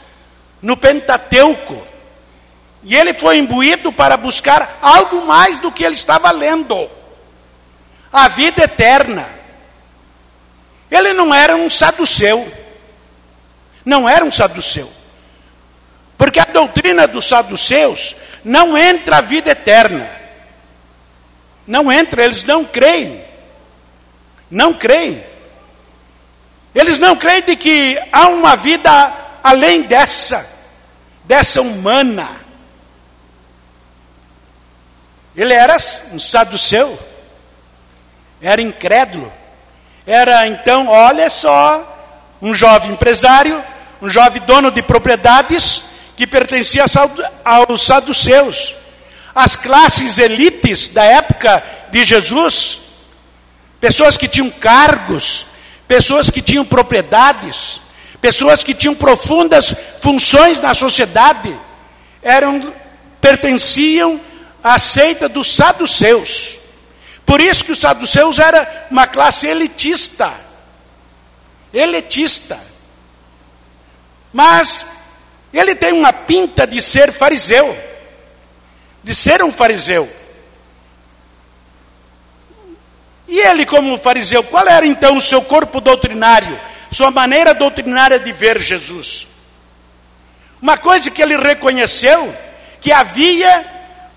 no 0.62 0.76
Pentateuco. 0.76 1.85
E 2.85 2.95
ele 2.95 3.12
foi 3.12 3.38
imbuído 3.38 3.92
para 3.92 4.16
buscar 4.16 4.78
algo 4.80 5.26
mais 5.26 5.59
do 5.59 5.73
que 5.73 5.83
ele 5.83 5.97
estava 5.97 6.30
lendo 6.30 6.88
a 8.12 8.28
vida 8.28 8.62
eterna. 8.62 9.28
Ele 10.88 11.12
não 11.12 11.35
era 11.35 11.57
um 11.57 11.69
saduceu. 11.69 12.49
Não 13.84 14.08
era 14.08 14.25
um 14.25 14.30
saduceu. 14.30 15.00
Porque 16.21 16.39
a 16.39 16.45
doutrina 16.45 17.06
dos 17.06 17.25
saduceus 17.25 18.15
não 18.45 18.76
entra 18.76 19.17
a 19.17 19.21
vida 19.23 19.52
eterna. 19.52 20.06
Não 21.67 21.91
entra, 21.91 22.23
eles 22.23 22.43
não 22.43 22.63
creem. 22.63 23.25
Não 24.50 24.75
creem. 24.75 25.25
Eles 26.75 26.99
não 26.99 27.17
creem 27.17 27.41
de 27.41 27.56
que 27.56 27.99
há 28.13 28.28
uma 28.28 28.54
vida 28.54 29.15
além 29.43 29.80
dessa, 29.80 30.47
dessa 31.25 31.63
humana. 31.63 32.33
Ele 35.35 35.54
era 35.54 35.76
um 36.13 36.21
saduceu, 36.21 36.99
era 38.43 38.61
incrédulo, 38.61 39.33
era 40.06 40.47
então, 40.47 40.87
olha 40.87 41.30
só, 41.30 42.28
um 42.43 42.52
jovem 42.52 42.91
empresário, 42.91 43.65
um 44.02 44.11
jovem 44.11 44.43
dono 44.43 44.71
de 44.71 44.83
propriedades, 44.83 45.89
que 46.21 46.26
pertencia 46.26 46.85
aos 47.43 47.80
saduceus, 47.80 48.75
as 49.35 49.56
classes 49.56 50.19
elites 50.19 50.89
da 50.89 51.02
época 51.02 51.65
de 51.91 52.04
Jesus, 52.04 52.78
pessoas 53.80 54.19
que 54.19 54.28
tinham 54.28 54.50
cargos, 54.50 55.47
pessoas 55.89 56.28
que 56.28 56.43
tinham 56.43 56.63
propriedades, 56.63 57.80
pessoas 58.21 58.63
que 58.63 58.75
tinham 58.75 58.95
profundas 58.95 59.75
funções 60.02 60.61
na 60.61 60.75
sociedade, 60.75 61.59
eram 62.23 62.71
pertenciam 63.19 64.21
à 64.63 64.78
seita 64.78 65.26
dos 65.26 65.56
saduceus. 65.56 66.59
Por 67.25 67.41
isso 67.41 67.65
que 67.65 67.73
os 67.73 67.80
saduceus 67.80 68.39
era 68.39 68.89
uma 68.91 69.06
classe 69.06 69.47
elitista. 69.47 70.30
Elitista. 71.73 72.61
Mas 74.35 75.00
ele 75.58 75.75
tem 75.75 75.93
uma 75.93 76.13
pinta 76.13 76.67
de 76.67 76.80
ser 76.80 77.13
fariseu, 77.13 77.76
de 79.02 79.15
ser 79.15 79.43
um 79.43 79.52
fariseu. 79.52 80.08
E 83.26 83.39
ele, 83.39 83.65
como 83.65 83.97
fariseu, 83.99 84.43
qual 84.43 84.67
era 84.67 84.86
então 84.86 85.17
o 85.17 85.21
seu 85.21 85.43
corpo 85.43 85.80
doutrinário, 85.80 86.58
sua 86.91 87.10
maneira 87.10 87.54
doutrinária 87.54 88.19
de 88.19 88.32
ver 88.32 88.60
Jesus? 88.60 89.26
Uma 90.60 90.76
coisa 90.76 91.10
que 91.10 91.23
ele 91.23 91.36
reconheceu, 91.36 92.34
que 92.80 92.93
havia, 92.93 93.65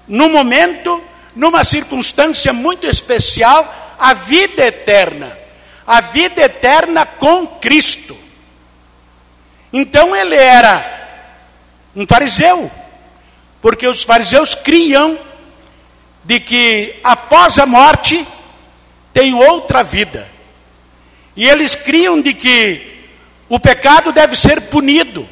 no 0.07 0.29
momento, 0.29 1.01
numa 1.35 1.63
circunstância 1.63 2.51
muito 2.51 2.85
especial, 2.87 3.95
a 3.99 4.13
vida 4.13 4.65
eterna. 4.65 5.37
A 5.85 6.01
vida 6.01 6.41
eterna 6.41 7.05
com 7.05 7.45
Cristo. 7.45 8.17
Então 9.71 10.15
ele 10.15 10.35
era 10.35 11.02
um 11.95 12.05
fariseu, 12.07 12.71
porque 13.61 13.87
os 13.87 14.03
fariseus 14.03 14.55
criam 14.55 15.17
de 16.23 16.39
que 16.39 16.95
após 17.03 17.59
a 17.59 17.65
morte 17.65 18.25
tem 19.13 19.33
outra 19.33 19.83
vida. 19.83 20.29
E 21.35 21.47
eles 21.47 21.75
criam 21.75 22.21
de 22.21 22.33
que 22.33 23.05
o 23.49 23.59
pecado 23.59 24.11
deve 24.11 24.35
ser 24.35 24.61
punido. 24.61 25.27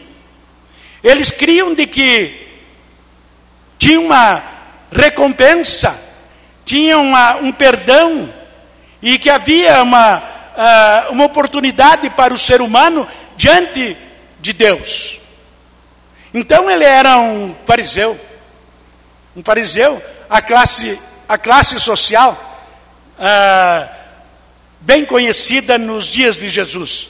Eles 1.04 1.32
criam 1.32 1.74
de 1.74 1.88
que 1.88 2.48
tinha 3.80 4.00
uma 4.00 4.44
recompensa, 4.92 6.00
tinha 6.64 6.98
uma, 7.00 7.38
um 7.38 7.52
perdão, 7.52 8.32
e 9.02 9.18
que 9.18 9.30
havia 9.30 9.82
uma, 9.82 10.18
uh, 10.18 11.12
uma 11.12 11.26
oportunidade 11.26 12.10
para 12.12 12.34
o 12.34 12.38
ser 12.38 12.62
humano 12.62 13.08
diante 13.36 13.98
de 14.40 14.54
Deus. 14.54 15.21
Então 16.34 16.70
ele 16.70 16.86
era 16.86 17.18
um 17.18 17.56
fariseu, 17.66 18.20
um 19.36 19.44
fariseu, 19.44 20.02
a 20.30 20.42
classe, 20.42 21.00
a 21.28 21.38
classe 21.38 21.80
social 21.80 22.38
ah, 23.20 23.90
bem 24.80 25.06
conhecida 25.06 25.78
nos 25.78 26.06
dias 26.06 26.36
de 26.38 26.50
Jesus. 26.50 27.10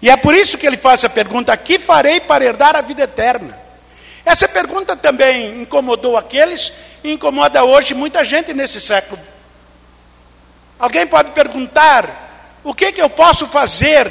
E 0.00 0.10
é 0.10 0.16
por 0.16 0.34
isso 0.34 0.58
que 0.58 0.66
ele 0.66 0.76
faz 0.76 1.04
a 1.04 1.08
pergunta: 1.08 1.56
que 1.56 1.78
farei 1.78 2.20
para 2.20 2.44
herdar 2.44 2.76
a 2.76 2.80
vida 2.80 3.04
eterna? 3.04 3.58
Essa 4.24 4.46
pergunta 4.46 4.96
também 4.96 5.62
incomodou 5.62 6.16
aqueles 6.16 6.72
e 7.02 7.12
incomoda 7.12 7.64
hoje 7.64 7.94
muita 7.94 8.22
gente 8.22 8.52
nesse 8.52 8.80
século. 8.80 9.20
Alguém 10.78 11.06
pode 11.06 11.30
perguntar: 11.30 12.58
o 12.62 12.74
que, 12.74 12.92
que 12.92 13.00
eu 13.00 13.08
posso 13.08 13.46
fazer 13.46 14.10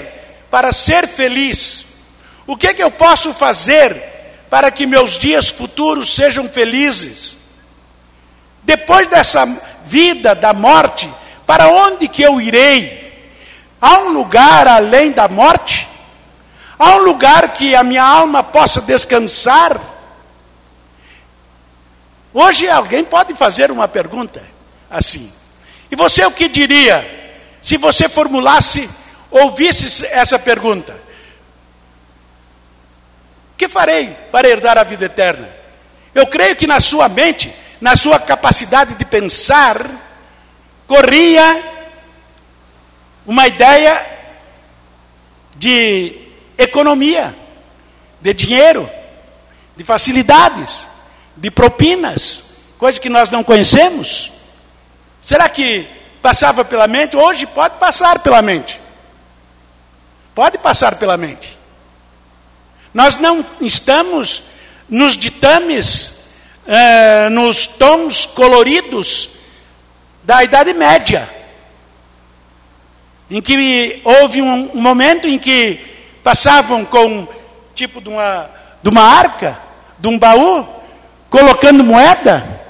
para 0.49 0.73
ser 0.73 1.07
feliz? 1.07 1.85
O 2.47 2.57
que, 2.57 2.73
que 2.73 2.83
eu 2.83 2.91
posso 2.91 3.33
fazer 3.33 4.10
para 4.51 4.69
que 4.69 4.85
meus 4.85 5.17
dias 5.17 5.49
futuros 5.49 6.13
sejam 6.13 6.49
felizes. 6.49 7.37
Depois 8.63 9.07
dessa 9.07 9.45
vida 9.85 10.35
da 10.35 10.51
morte, 10.53 11.09
para 11.47 11.69
onde 11.69 12.09
que 12.09 12.21
eu 12.21 12.41
irei? 12.41 13.31
Há 13.79 13.99
um 13.99 14.09
lugar 14.09 14.67
além 14.67 15.13
da 15.13 15.29
morte? 15.29 15.87
Há 16.77 16.95
um 16.95 17.03
lugar 17.03 17.53
que 17.53 17.73
a 17.73 17.81
minha 17.81 18.03
alma 18.03 18.43
possa 18.43 18.81
descansar? 18.81 19.79
Hoje 22.33 22.67
alguém 22.67 23.05
pode 23.05 23.33
fazer 23.33 23.71
uma 23.71 23.87
pergunta: 23.87 24.43
assim. 24.89 25.31
E 25.89 25.95
você 25.95 26.25
o 26.25 26.31
que 26.31 26.49
diria 26.49 27.09
se 27.61 27.77
você 27.77 28.09
formulasse, 28.09 28.89
ouvisse 29.29 30.05
essa 30.07 30.37
pergunta? 30.37 30.93
Que 33.61 33.69
farei 33.69 34.17
para 34.31 34.49
herdar 34.49 34.75
a 34.79 34.83
vida 34.83 35.05
eterna? 35.05 35.47
Eu 36.15 36.25
creio 36.25 36.55
que 36.55 36.65
na 36.65 36.79
sua 36.79 37.07
mente, 37.07 37.53
na 37.79 37.95
sua 37.95 38.17
capacidade 38.17 38.95
de 38.95 39.05
pensar, 39.05 39.85
corria 40.87 41.63
uma 43.23 43.45
ideia 43.45 44.03
de 45.55 46.19
economia, 46.57 47.35
de 48.19 48.33
dinheiro, 48.33 48.89
de 49.77 49.83
facilidades, 49.83 50.87
de 51.37 51.51
propinas, 51.51 52.43
coisas 52.79 52.97
que 52.97 53.09
nós 53.09 53.29
não 53.29 53.43
conhecemos. 53.43 54.31
Será 55.21 55.47
que 55.47 55.87
passava 56.19 56.65
pela 56.65 56.87
mente? 56.87 57.15
Hoje 57.15 57.45
pode 57.45 57.77
passar 57.77 58.23
pela 58.23 58.41
mente. 58.41 58.81
Pode 60.33 60.57
passar 60.57 60.95
pela 60.95 61.15
mente. 61.15 61.60
Nós 62.93 63.17
não 63.17 63.45
estamos 63.61 64.43
nos 64.89 65.15
ditames, 65.17 66.25
eh, 66.67 67.29
nos 67.29 67.65
tons 67.65 68.25
coloridos 68.25 69.29
da 70.23 70.43
Idade 70.43 70.73
Média, 70.73 71.29
em 73.29 73.41
que 73.41 74.01
houve 74.03 74.41
um, 74.41 74.69
momento 74.73 75.27
em 75.27 75.37
que 75.37 75.79
passavam 76.21 76.83
com 76.83 77.27
tipo 77.73 78.01
de 78.01 78.09
uma, 78.09 78.49
de 78.83 78.89
uma 78.89 79.03
arca, 79.03 79.57
de 79.97 80.07
um 80.09 80.19
baú, 80.19 80.67
colocando 81.29 81.83
moeda, 81.83 82.61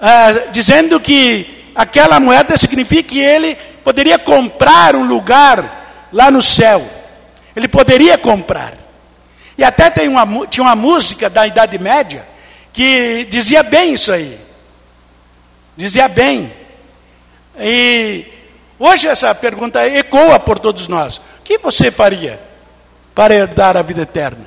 ah, 0.00 0.32
dizendo 0.50 0.98
que 0.98 1.70
aquela 1.74 2.18
moeda 2.18 2.56
significa 2.56 3.10
que 3.10 3.20
ele 3.20 3.54
poderia 3.84 4.18
comprar 4.18 4.96
um 4.96 5.06
lugar 5.06 6.08
lá 6.12 6.30
no 6.30 6.42
céu. 6.42 6.84
Ele 7.54 7.68
poderia 7.68 8.18
comprar. 8.18 8.83
E 9.56 9.64
até 9.64 9.90
tem 9.90 10.08
uma, 10.08 10.46
tinha 10.46 10.64
uma 10.64 10.76
música 10.76 11.30
da 11.30 11.46
Idade 11.46 11.78
Média 11.78 12.26
que 12.72 13.24
dizia 13.26 13.62
bem 13.62 13.94
isso 13.94 14.12
aí. 14.12 14.38
Dizia 15.76 16.08
bem. 16.08 16.52
E 17.56 18.26
hoje 18.78 19.06
essa 19.06 19.34
pergunta 19.34 19.86
ecoa 19.88 20.40
por 20.40 20.58
todos 20.58 20.88
nós. 20.88 21.18
O 21.18 21.22
que 21.44 21.58
você 21.58 21.90
faria 21.90 22.40
para 23.14 23.34
herdar 23.34 23.76
a 23.76 23.82
vida 23.82 24.02
eterna? 24.02 24.46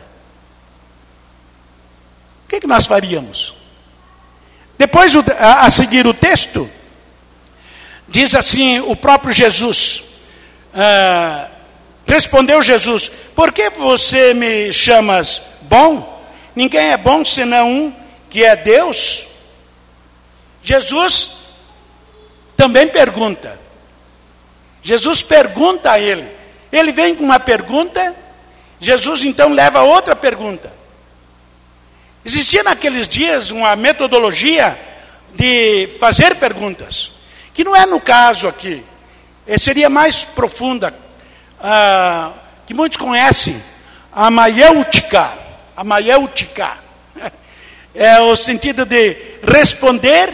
O 2.45 2.49
que, 2.49 2.59
que 2.59 2.67
nós 2.67 2.85
faríamos? 2.85 3.55
Depois, 4.77 5.13
a 5.39 5.69
seguir 5.69 6.05
o 6.05 6.13
texto, 6.13 6.69
diz 8.07 8.35
assim 8.35 8.79
o 8.79 8.95
próprio 8.95 9.33
Jesus. 9.33 10.03
Ah, 10.73 11.49
respondeu 12.07 12.61
Jesus: 12.61 13.09
Por 13.35 13.51
que 13.51 13.69
você 13.69 14.33
me 14.33 14.71
chamas 14.71 15.41
bom? 15.63 16.25
Ninguém 16.55 16.91
é 16.91 16.97
bom 16.97 17.23
senão 17.23 17.69
um 17.69 17.95
que 18.29 18.43
é 18.43 18.55
Deus. 18.55 19.27
Jesus 20.63 21.37
também 22.55 22.87
pergunta. 22.87 23.59
Jesus 24.81 25.21
pergunta 25.21 25.91
a 25.91 25.99
ele. 25.99 26.35
Ele 26.71 26.91
vem 26.91 27.15
com 27.15 27.23
uma 27.23 27.39
pergunta, 27.39 28.15
Jesus 28.79 29.23
então 29.23 29.49
leva 29.49 29.81
outra 29.81 30.15
pergunta. 30.15 30.73
Existia 32.25 32.63
naqueles 32.63 33.07
dias 33.07 33.51
uma 33.51 33.75
metodologia 33.75 34.77
de 35.33 35.87
fazer 35.99 36.35
perguntas, 36.35 37.11
que 37.53 37.63
não 37.63 37.75
é 37.75 37.85
no 37.85 38.01
caso 38.01 38.47
aqui, 38.47 38.83
seria 39.57 39.89
mais 39.89 40.25
profunda, 40.25 40.93
ah, 41.61 42.33
que 42.65 42.73
muitos 42.73 42.97
conhecem, 42.97 43.61
a 44.11 44.29
maiêutica, 44.29 45.31
a 45.75 45.83
maiêutica, 45.83 46.77
é 47.93 48.19
o 48.19 48.35
sentido 48.35 48.85
de 48.85 49.39
responder 49.43 50.33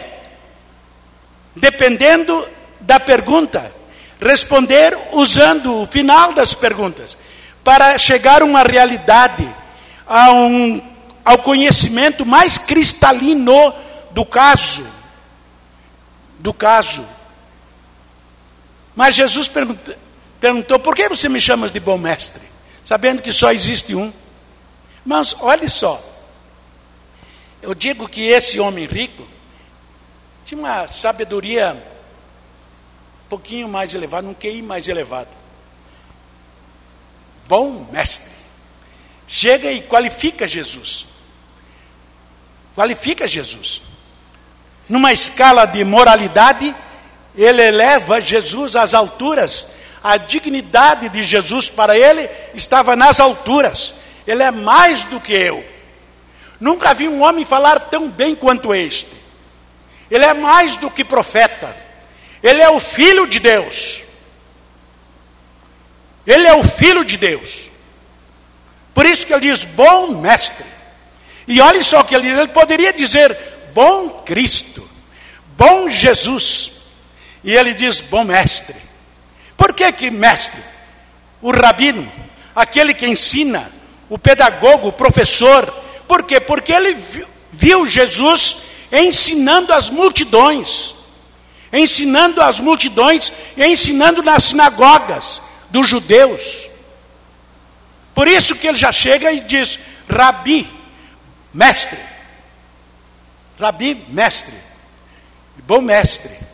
dependendo 1.56 2.48
da 2.80 3.00
pergunta, 3.00 3.72
responder 4.20 4.98
usando 5.12 5.82
o 5.82 5.86
final 5.86 6.34
das 6.34 6.54
perguntas, 6.54 7.18
para 7.64 7.98
chegar 7.98 8.42
a 8.42 8.46
uma 8.46 8.64
realidade, 8.64 9.48
a 10.06 10.32
um 10.32 10.94
ao 11.24 11.38
conhecimento 11.38 12.26
mais 12.26 12.58
cristalino 12.58 13.74
do 14.12 14.26
caso. 14.26 14.86
Do 16.40 16.54
caso. 16.54 17.06
Mas 18.96 19.16
Jesus 19.16 19.48
perguntou, 19.48 19.96
perguntou: 20.44 20.78
por 20.78 20.94
que 20.94 21.08
você 21.08 21.30
me 21.30 21.40
chamas 21.40 21.72
de 21.72 21.80
bom 21.80 21.98
mestre? 21.98 22.42
Sabendo 22.84 23.22
que 23.22 23.32
só 23.32 23.54
existe 23.54 23.96
um. 23.96 24.12
Mas 25.06 25.34
olhe 25.40 25.70
só. 25.70 26.02
Eu 27.62 27.74
digo 27.74 28.10
que 28.10 28.28
esse 28.28 28.60
homem 28.60 28.86
rico 28.86 29.26
tinha 30.44 30.60
uma 30.60 30.86
sabedoria 30.88 31.74
um 33.26 33.30
pouquinho 33.30 33.70
mais 33.70 33.94
elevada, 33.94 34.28
um 34.28 34.34
QI 34.34 34.62
mais 34.62 34.90
elevado. 34.90 35.30
Bom 37.48 37.88
mestre. 37.90 38.34
Chega 39.28 39.72
e 39.72 39.82
qualifica 39.82 40.46
Jesus 40.46 41.08
qualifica 42.76 43.28
Jesus. 43.28 43.82
Numa 44.90 45.14
escala 45.14 45.66
de 45.66 45.84
moralidade, 45.84 46.76
ele 47.36 47.62
eleva 47.62 48.20
Jesus 48.20 48.76
às 48.76 48.94
alturas. 48.94 49.68
A 50.04 50.18
dignidade 50.18 51.08
de 51.10 51.24
Jesus 51.24 51.70
para 51.70 51.98
ele 51.98 52.30
estava 52.54 52.96
nas 52.96 53.20
alturas. 53.20 53.94
Ele 54.28 54.44
é 54.44 54.52
mais 54.52 55.04
do 55.04 55.20
que 55.20 55.34
eu. 55.34 55.66
Nunca 56.60 56.94
vi 56.94 57.08
um 57.08 57.24
homem 57.24 57.46
falar 57.46 57.80
tão 57.80 58.10
bem 58.10 58.36
quanto 58.36 58.74
este. 58.74 59.08
Ele 60.12 60.26
é 60.26 60.34
mais 60.34 60.78
do 60.78 60.92
que 60.92 61.04
profeta. 61.04 61.76
Ele 62.42 62.62
é 62.62 62.70
o 62.70 62.80
filho 62.80 63.26
de 63.26 63.40
Deus. 63.40 64.02
Ele 66.28 66.48
é 66.48 66.54
o 66.54 66.64
filho 66.64 67.04
de 67.04 67.18
Deus. 67.18 67.70
Por 68.94 69.06
isso 69.06 69.26
que 69.26 69.34
ele 69.34 69.52
diz: 69.52 69.64
bom 69.64 70.08
mestre. 70.20 70.66
E 71.48 71.60
olhe 71.62 71.84
só 71.84 72.02
o 72.02 72.04
que 72.04 72.16
ele 72.16 72.30
diz: 72.30 72.38
ele 72.38 72.50
poderia 72.50 72.94
dizer 72.94 73.38
bom 73.74 74.10
Cristo, 74.26 74.88
bom 75.58 75.90
Jesus. 75.90 76.72
E 77.44 77.54
ele 77.54 77.74
diz 77.74 78.02
bom 78.02 78.24
mestre. 78.24 78.76
Por 79.64 79.74
que 79.74 79.90
que 79.94 80.12
mestre? 80.12 80.62
O 81.42 81.50
rabino, 81.50 82.12
aquele 82.54 82.94
que 82.94 83.08
ensina, 83.08 83.72
o 84.10 84.20
pedagogo, 84.20 84.90
o 84.90 84.92
professor. 84.92 85.66
Por 86.06 86.24
quê? 86.24 86.42
Porque 86.42 86.74
ele 86.74 86.98
viu 87.50 87.90
Jesus 87.90 88.58
ensinando 88.92 89.72
as 89.72 89.90
multidões, 89.90 90.94
ensinando 91.72 92.42
as 92.42 92.60
multidões, 92.60 93.32
ensinando 93.56 94.22
nas 94.22 94.44
sinagogas 94.44 95.42
dos 95.70 95.88
judeus. 95.88 96.68
Por 98.14 98.28
isso 98.28 98.56
que 98.56 98.68
ele 98.68 98.76
já 98.76 98.92
chega 98.92 99.32
e 99.32 99.40
diz: 99.40 99.80
Rabi, 100.10 100.70
mestre. 101.54 102.00
Rabi, 103.58 103.96
mestre. 104.10 104.56
Bom 105.66 105.80
mestre. 105.80 106.53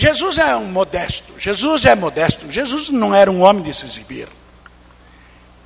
Jesus 0.00 0.38
é 0.38 0.56
um 0.56 0.64
modesto. 0.64 1.38
Jesus 1.38 1.84
é 1.84 1.94
modesto. 1.94 2.50
Jesus 2.50 2.88
não 2.88 3.14
era 3.14 3.30
um 3.30 3.42
homem 3.42 3.62
de 3.62 3.74
se 3.74 3.84
exibir. 3.84 4.28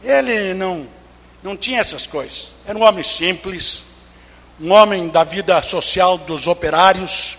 Ele 0.02 0.52
não, 0.54 0.88
não 1.40 1.56
tinha 1.56 1.78
essas 1.78 2.04
coisas. 2.04 2.52
Era 2.66 2.76
um 2.76 2.82
homem 2.82 3.04
simples, 3.04 3.84
um 4.60 4.72
homem 4.72 5.08
da 5.08 5.22
vida 5.22 5.62
social 5.62 6.18
dos 6.18 6.48
operários. 6.48 7.38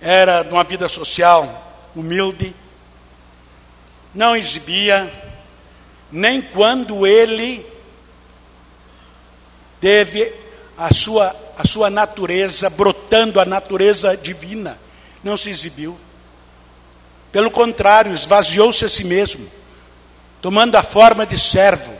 Era 0.00 0.44
de 0.44 0.52
uma 0.52 0.62
vida 0.62 0.88
social 0.88 1.90
humilde. 1.92 2.54
Não 4.14 4.36
exibia 4.36 5.12
nem 6.12 6.40
quando 6.40 7.04
ele 7.04 7.66
teve 9.80 10.32
a 10.76 10.92
sua, 10.92 11.34
a 11.56 11.66
sua 11.66 11.88
natureza, 11.88 12.68
brotando 12.68 13.40
a 13.40 13.44
natureza 13.44 14.16
divina, 14.16 14.78
não 15.22 15.36
se 15.36 15.50
exibiu. 15.50 15.98
Pelo 17.30 17.50
contrário, 17.50 18.12
esvaziou-se 18.12 18.84
a 18.84 18.88
si 18.88 19.04
mesmo, 19.04 19.50
tomando 20.40 20.76
a 20.76 20.82
forma 20.82 21.26
de 21.26 21.38
servo. 21.38 21.92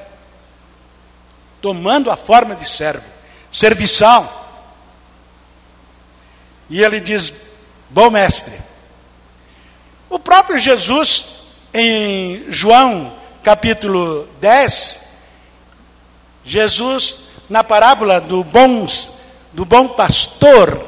Tomando 1.61 2.11
a 2.11 2.17
forma 2.17 2.55
de 2.55 2.69
servo, 2.69 3.09
serviçal. 3.51 4.43
E 6.69 6.83
ele 6.83 7.01
diz: 7.01 7.33
Bom 7.89 8.11
mestre. 8.11 8.55
O 10.11 10.19
próprio 10.19 10.59
Jesus, 10.59 11.47
em 11.73 12.45
João 12.51 13.17
capítulo 13.43 14.29
10, 14.41 15.01
Jesus, 16.45 17.24
na 17.55 17.63
parábola 17.63 18.21
do 18.21 18.43
bons, 18.43 19.13
do 19.53 19.65
bom 19.65 19.87
pastor, 19.87 20.85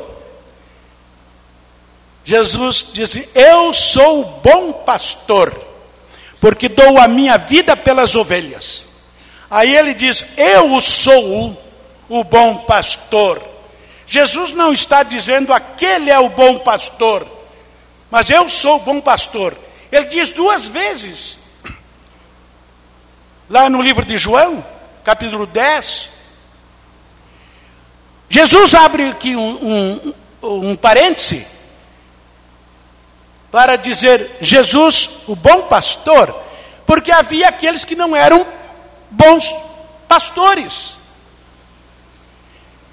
Jesus 2.24 2.84
disse: 2.92 3.28
Eu 3.36 3.72
sou 3.72 4.22
o 4.22 4.24
bom 4.40 4.72
pastor, 4.72 5.56
porque 6.40 6.68
dou 6.68 6.98
a 6.98 7.06
minha 7.06 7.38
vida 7.38 7.76
pelas 7.76 8.16
ovelhas. 8.16 8.88
Aí 9.48 9.76
ele 9.76 9.94
diz: 9.94 10.26
Eu 10.36 10.80
sou 10.80 11.56
o 12.08 12.24
bom 12.24 12.56
pastor. 12.56 13.40
Jesus 14.04 14.50
não 14.50 14.72
está 14.72 15.04
dizendo 15.04 15.52
aquele 15.52 16.10
é 16.10 16.18
o 16.18 16.30
bom 16.30 16.58
pastor, 16.58 17.24
mas 18.10 18.28
eu 18.28 18.48
sou 18.48 18.78
o 18.78 18.80
bom 18.80 19.00
pastor. 19.00 19.56
Ele 19.92 20.06
diz 20.06 20.32
duas 20.32 20.66
vezes, 20.66 21.38
lá 23.48 23.70
no 23.70 23.80
livro 23.80 24.04
de 24.04 24.18
João, 24.18 24.66
capítulo 25.04 25.46
10. 25.46 26.15
Jesus 28.28 28.74
abre 28.74 29.10
aqui 29.10 29.36
um, 29.36 30.12
um, 30.42 30.68
um 30.70 30.76
parêntese 30.76 31.46
para 33.50 33.76
dizer 33.76 34.36
Jesus, 34.40 35.08
o 35.26 35.34
bom 35.34 35.62
pastor, 35.62 36.34
porque 36.84 37.10
havia 37.10 37.48
aqueles 37.48 37.84
que 37.84 37.94
não 37.94 38.14
eram 38.14 38.46
bons 39.10 39.54
pastores. 40.08 40.96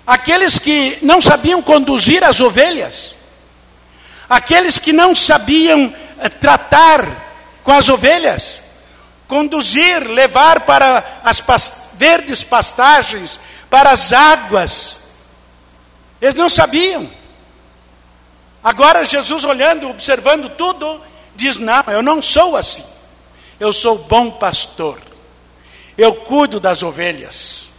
Aqueles 0.05 0.59
que 0.59 0.99
não 1.01 1.21
sabiam 1.21 1.61
conduzir 1.61 2.23
as 2.23 2.41
ovelhas, 2.41 3.15
aqueles 4.29 4.79
que 4.79 4.91
não 4.91 5.15
sabiam 5.15 5.93
eh, 6.19 6.29
tratar 6.29 7.59
com 7.63 7.71
as 7.71 7.87
ovelhas, 7.87 8.61
conduzir, 9.27 10.07
levar 10.07 10.61
para 10.61 11.21
as 11.23 11.39
pas 11.39 11.89
verdes 11.93 12.43
pastagens, 12.43 13.39
para 13.69 13.91
as 13.91 14.11
águas. 14.11 15.02
Eles 16.23 16.35
não 16.35 16.47
sabiam. 16.47 17.11
Agora 18.63 19.03
Jesus 19.03 19.43
olhando, 19.43 19.89
observando 19.89 20.49
tudo, 20.55 21.01
diz: 21.35 21.57
Não, 21.57 21.83
eu 21.87 22.01
não 22.01 22.21
sou 22.21 22.55
assim. 22.55 22.81
Eu 23.59 23.73
sou 23.73 23.97
bom 23.97 24.31
pastor. 24.31 25.01
Eu 25.97 26.15
cuido 26.15 26.61
das 26.61 26.81
ovelhas. 26.81 27.73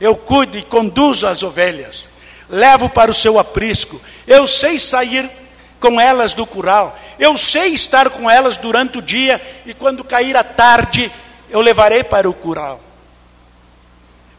Eu 0.00 0.16
cuido 0.16 0.56
e 0.56 0.62
conduzo 0.62 1.26
as 1.26 1.42
ovelhas. 1.42 2.08
Levo 2.48 2.88
para 2.88 3.10
o 3.10 3.14
seu 3.14 3.38
aprisco. 3.38 4.00
Eu 4.26 4.46
sei 4.46 4.78
sair 4.78 5.30
com 5.78 6.00
elas 6.00 6.32
do 6.32 6.46
curral. 6.46 6.98
Eu 7.18 7.36
sei 7.36 7.74
estar 7.74 8.08
com 8.08 8.30
elas 8.30 8.56
durante 8.56 8.96
o 8.96 9.02
dia 9.02 9.38
e 9.66 9.74
quando 9.74 10.02
cair 10.02 10.34
a 10.34 10.42
tarde, 10.42 11.12
eu 11.50 11.60
levarei 11.60 12.02
para 12.02 12.28
o 12.28 12.32
curral. 12.32 12.80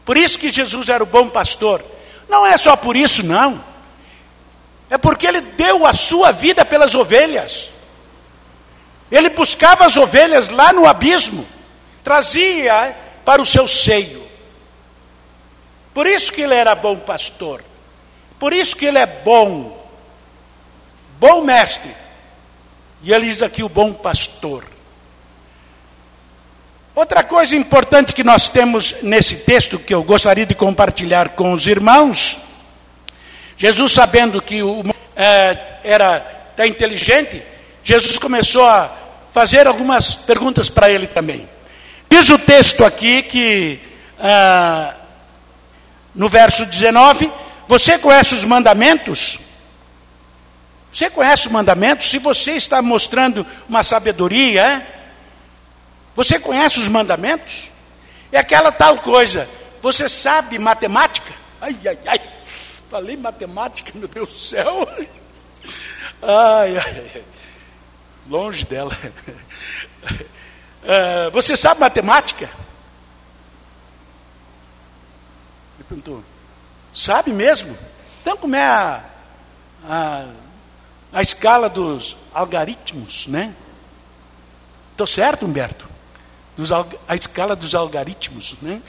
Por 0.04 0.16
isso 0.16 0.40
que 0.40 0.48
Jesus 0.48 0.88
era 0.88 1.04
o 1.04 1.06
bom 1.06 1.28
pastor. 1.28 1.84
Não 2.28 2.46
é 2.46 2.56
só 2.56 2.76
por 2.76 2.96
isso, 2.96 3.24
não. 3.24 3.62
É 4.90 4.98
porque 4.98 5.26
ele 5.26 5.40
deu 5.40 5.86
a 5.86 5.92
sua 5.92 6.32
vida 6.32 6.64
pelas 6.64 6.94
ovelhas. 6.94 7.70
Ele 9.10 9.30
buscava 9.30 9.86
as 9.86 9.96
ovelhas 9.96 10.48
lá 10.48 10.72
no 10.72 10.86
abismo, 10.86 11.46
trazia 12.04 12.96
para 13.24 13.40
o 13.40 13.46
seu 13.46 13.66
seio. 13.66 14.26
Por 15.94 16.06
isso 16.06 16.32
que 16.32 16.42
ele 16.42 16.54
era 16.54 16.74
bom 16.74 16.96
pastor. 16.96 17.64
Por 18.38 18.52
isso 18.52 18.76
que 18.76 18.84
ele 18.84 18.98
é 18.98 19.06
bom. 19.06 19.76
Bom 21.18 21.42
mestre. 21.42 21.94
E 23.02 23.12
ele 23.12 23.26
diz 23.26 23.42
aqui 23.42 23.62
o 23.62 23.68
bom 23.68 23.92
pastor. 23.92 24.64
Outra 26.98 27.22
coisa 27.22 27.54
importante 27.54 28.12
que 28.12 28.24
nós 28.24 28.48
temos 28.48 29.02
nesse 29.04 29.36
texto 29.36 29.78
que 29.78 29.94
eu 29.94 30.02
gostaria 30.02 30.44
de 30.44 30.52
compartilhar 30.52 31.28
com 31.28 31.52
os 31.52 31.68
irmãos 31.68 32.40
Jesus, 33.56 33.92
sabendo 33.92 34.42
que 34.42 34.64
o 34.64 34.82
é, 35.14 35.78
era 35.84 36.18
tá 36.56 36.66
inteligente, 36.66 37.40
Jesus 37.84 38.18
começou 38.18 38.66
a 38.66 38.90
fazer 39.32 39.68
algumas 39.68 40.16
perguntas 40.16 40.68
para 40.68 40.90
ele 40.90 41.06
também. 41.06 41.48
Diz 42.10 42.30
o 42.30 42.38
texto 42.38 42.84
aqui 42.84 43.22
que, 43.22 43.78
ah, 44.18 44.94
no 46.12 46.28
verso 46.28 46.66
19, 46.66 47.30
você 47.68 47.96
conhece 47.96 48.34
os 48.34 48.44
mandamentos? 48.44 49.38
Você 50.92 51.08
conhece 51.08 51.46
os 51.46 51.52
mandamentos? 51.52 52.10
Se 52.10 52.18
você 52.18 52.54
está 52.54 52.82
mostrando 52.82 53.46
uma 53.68 53.84
sabedoria, 53.84 54.60
é? 54.62 54.97
Você 56.18 56.36
conhece 56.36 56.80
os 56.80 56.88
mandamentos? 56.88 57.70
É 58.32 58.40
aquela 58.40 58.72
tal 58.72 58.98
coisa. 58.98 59.48
Você 59.80 60.08
sabe 60.08 60.58
matemática? 60.58 61.32
Ai, 61.60 61.78
ai, 61.86 61.98
ai. 62.08 62.30
Falei 62.90 63.16
matemática, 63.16 63.92
meu 63.94 64.08
Deus 64.08 64.28
do 64.32 64.38
céu. 64.40 64.88
Ai, 66.20 66.76
ai. 66.76 67.24
Longe 68.28 68.64
dela. 68.64 68.90
Uh, 70.82 71.30
você 71.30 71.56
sabe 71.56 71.78
matemática? 71.78 72.50
Ele 75.76 75.84
perguntou. 75.88 76.24
Sabe 76.92 77.30
mesmo? 77.32 77.78
Então 78.22 78.36
como 78.36 78.56
é 78.56 78.66
a, 78.66 79.04
a, 79.84 80.26
a 81.12 81.22
escala 81.22 81.68
dos 81.70 82.16
algoritmos, 82.34 83.28
né? 83.28 83.54
Estou 84.90 85.06
certo, 85.06 85.46
Humberto? 85.46 85.97
Dos, 86.58 86.72
a 86.72 87.14
escala 87.14 87.54
dos 87.54 87.72
algoritmos, 87.72 88.56
né? 88.60 88.82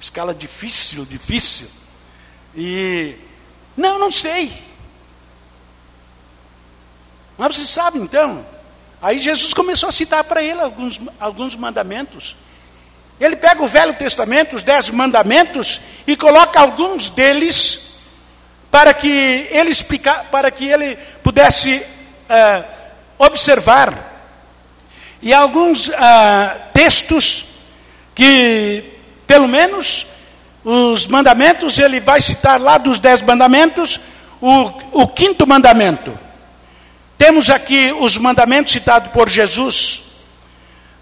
Escala 0.00 0.32
difícil, 0.32 1.04
difícil. 1.04 1.68
E 2.54 3.16
não, 3.76 3.98
não 3.98 4.12
sei. 4.12 4.52
Mas 7.36 7.56
você 7.56 7.66
sabe 7.66 7.98
então? 7.98 8.46
Aí 9.02 9.18
Jesus 9.18 9.52
começou 9.52 9.88
a 9.88 9.92
citar 9.92 10.22
para 10.22 10.40
ele 10.40 10.60
alguns, 10.60 11.00
alguns 11.18 11.56
mandamentos. 11.56 12.36
Ele 13.20 13.34
pega 13.34 13.60
o 13.60 13.66
Velho 13.66 13.94
Testamento, 13.94 14.54
os 14.54 14.62
dez 14.62 14.88
mandamentos, 14.90 15.80
e 16.06 16.16
coloca 16.16 16.60
alguns 16.60 17.08
deles 17.10 17.98
para 18.70 18.94
que 18.94 19.48
ele 19.50 19.70
explicar, 19.70 20.26
para 20.30 20.48
que 20.48 20.64
ele 20.64 20.96
pudesse 21.24 21.78
uh, 21.78 22.64
observar. 23.18 24.15
E 25.26 25.34
alguns 25.34 25.88
uh, 25.88 25.92
textos 26.72 27.46
que, 28.14 28.84
pelo 29.26 29.48
menos, 29.48 30.06
os 30.62 31.08
mandamentos, 31.08 31.80
ele 31.80 31.98
vai 31.98 32.20
citar 32.20 32.60
lá 32.60 32.78
dos 32.78 33.00
dez 33.00 33.22
mandamentos, 33.22 33.98
o, 34.40 34.70
o 34.92 35.08
quinto 35.08 35.44
mandamento. 35.44 36.16
Temos 37.18 37.50
aqui 37.50 37.92
os 37.98 38.16
mandamentos 38.16 38.72
citados 38.72 39.10
por 39.10 39.28
Jesus: 39.28 40.04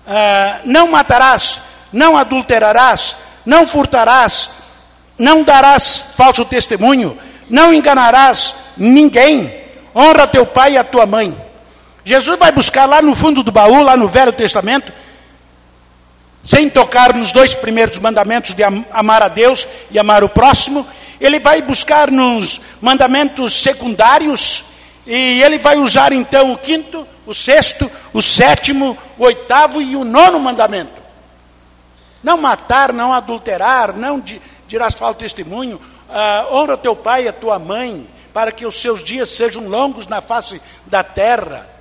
ah, 0.07 0.61
não 0.65 0.91
matarás, 0.91 1.61
não 1.93 2.17
adulterarás, 2.17 3.15
não 3.45 3.69
furtarás, 3.69 4.49
não 5.19 5.45
darás 5.45 6.15
falso 6.17 6.47
testemunho, 6.47 7.19
não 7.51 7.75
enganarás 7.75 8.55
ninguém, 8.75 9.55
honra 9.95 10.27
teu 10.27 10.47
pai 10.47 10.73
e 10.73 10.79
a 10.79 10.83
tua 10.83 11.05
mãe. 11.05 11.37
Jesus 12.05 12.39
vai 12.39 12.53
buscar 12.53 12.87
lá 12.87 13.01
no 13.01 13.15
fundo 13.15 13.43
do 13.43 13.51
baú, 13.51 13.83
lá 13.83 13.97
no 13.97 14.09
Velho 14.09 14.33
Testamento, 14.33 14.93
sem 16.43 16.69
tocar 16.69 17.15
nos 17.15 17.33
dois 17.33 17.55
primeiros 17.55 17.97
mandamentos 17.97 18.53
de 18.53 18.63
amar 18.63 19.23
a 19.23 19.29
Deus 19.29 19.67
e 19.91 19.99
amar 19.99 20.23
o 20.23 20.29
próximo, 20.29 20.87
ele 21.19 21.41
vai 21.41 21.63
buscar 21.63 22.11
nos 22.11 22.61
mandamentos 22.83 23.55
secundários 23.55 24.65
e 25.07 25.43
ele 25.43 25.59
vai 25.59 25.79
usar 25.79 26.13
então 26.13 26.53
o 26.53 26.59
quinto, 26.59 27.07
o 27.25 27.33
sexto, 27.33 27.91
o 28.13 28.21
sétimo, 28.21 28.97
o 29.17 29.25
oitavo 29.25 29.81
e 29.81 29.97
o 29.97 30.05
nono 30.05 30.39
mandamento. 30.39 31.03
Não 32.23 32.37
matar, 32.37 32.93
não 32.93 33.13
adulterar, 33.13 33.97
não 33.97 34.23
dirás 34.67 34.95
falso 34.95 35.19
testemunho, 35.19 35.81
uh, 36.09 36.55
honra 36.55 36.77
teu 36.77 36.95
pai 36.95 37.25
e 37.25 37.29
a 37.29 37.33
tua 37.33 37.59
mãe, 37.59 38.07
para 38.35 38.53
que 38.53 38.67
os 38.67 38.81
seus 38.81 39.03
dias 39.03 39.31
sejam 39.31 39.69
longos 39.69 40.07
na 40.07 40.21
face 40.21 40.61
da 40.87 41.03
terra. 41.03 41.74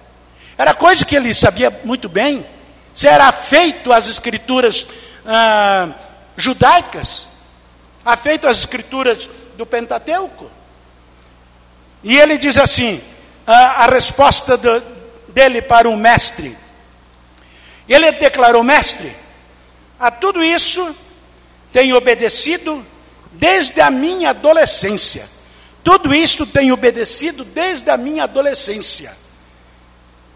Era 0.57 0.73
coisa 0.73 1.05
que 1.05 1.15
ele 1.15 1.33
sabia 1.33 1.71
muito 1.83 2.07
bem 2.07 2.45
será 2.93 3.31
feito 3.31 3.91
as 3.91 4.07
escrituras 4.07 4.85
ah, 5.25 5.89
judaicas, 6.37 7.27
afeito 8.05 8.47
as 8.47 8.59
escrituras 8.59 9.27
do 9.57 9.65
Pentateuco. 9.65 10.49
E 12.03 12.17
ele 12.17 12.37
diz 12.37 12.57
assim: 12.57 13.01
a, 13.47 13.83
a 13.83 13.87
resposta 13.87 14.57
do, 14.57 14.81
dele 15.29 15.61
para 15.61 15.89
o 15.89 15.97
mestre. 15.97 16.55
Ele 17.87 18.11
declarou: 18.13 18.63
Mestre, 18.63 19.15
a 19.99 20.11
tudo 20.11 20.43
isso 20.43 20.95
tenho 21.71 21.95
obedecido 21.95 22.85
desde 23.31 23.81
a 23.81 23.89
minha 23.89 24.29
adolescência. 24.29 25.27
Tudo 25.83 26.13
isto 26.13 26.45
tenho 26.45 26.73
obedecido 26.73 27.43
desde 27.43 27.89
a 27.89 27.97
minha 27.97 28.23
adolescência. 28.23 29.22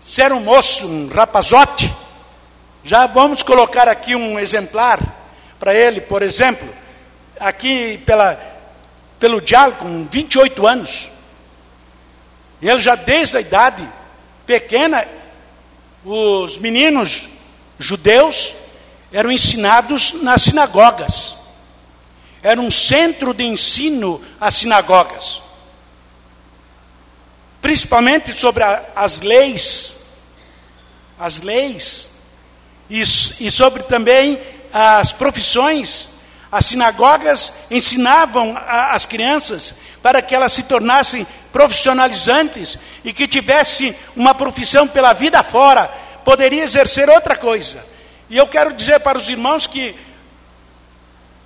Ser 0.08 0.32
um 0.32 0.40
moço, 0.40 0.88
um 0.88 1.10
rapazote, 1.10 1.94
já 2.82 3.06
vamos 3.08 3.44
colocar 3.44 3.90
aqui 3.90 4.16
um 4.16 4.40
exemplar 4.40 5.02
para 5.60 5.76
ele, 5.76 6.00
por 6.00 6.24
exemplo, 6.24 6.66
aqui 7.38 7.98
pela 8.06 8.40
pelo 9.20 9.42
diálogo 9.42 9.80
com 9.80 10.06
28 10.06 10.66
anos. 10.66 11.12
Ele 12.62 12.78
já 12.78 12.96
desde 12.96 13.36
a 13.36 13.42
idade 13.42 13.86
pequena, 14.46 15.06
os 16.06 16.58
meninos 16.58 17.28
judeus 17.78 18.56
eram 19.12 19.30
ensinados 19.30 20.22
nas 20.24 20.44
sinagogas. 20.44 21.36
Era 22.42 22.62
um 22.62 22.72
centro 22.72 23.34
de 23.34 23.44
ensino 23.44 24.24
às 24.40 24.56
sinagogas. 24.56 25.44
Principalmente 27.62 28.32
sobre 28.32 28.64
a, 28.64 28.86
as 28.96 29.20
leis, 29.20 29.97
as 31.20 31.42
leis, 31.42 32.10
e, 32.90 33.02
e 33.02 33.52
sobre 33.52 33.84
também 33.84 34.40
as 34.72 35.12
profissões. 35.12 36.18
As 36.50 36.66
sinagogas 36.66 37.54
ensinavam 37.70 38.56
as 38.58 39.06
crianças 39.06 39.74
para 40.02 40.22
que 40.22 40.34
elas 40.34 40.54
se 40.54 40.64
tornassem 40.64 41.28
profissionalizantes 41.52 42.80
e 43.04 43.12
que 43.12 43.28
tivessem 43.28 43.94
uma 44.16 44.34
profissão 44.34 44.88
pela 44.88 45.12
vida 45.12 45.44
fora, 45.44 45.88
poderia 46.24 46.64
exercer 46.64 47.10
outra 47.10 47.36
coisa. 47.36 47.84
E 48.30 48.38
eu 48.38 48.48
quero 48.48 48.74
dizer 48.74 49.00
para 49.00 49.18
os 49.18 49.28
irmãos 49.28 49.68
que 49.68 49.96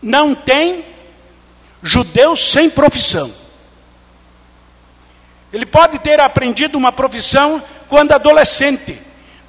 não 0.02 0.36
tem 0.36 0.86
judeu 1.82 2.36
sem 2.36 2.70
profissão. 2.70 3.32
Ele 5.52 5.66
pode 5.66 6.00
ter 6.00 6.20
aprendido 6.20 6.78
uma 6.78 6.92
profissão 6.92 7.62
quando 7.88 8.14
adolescente. 8.14 9.02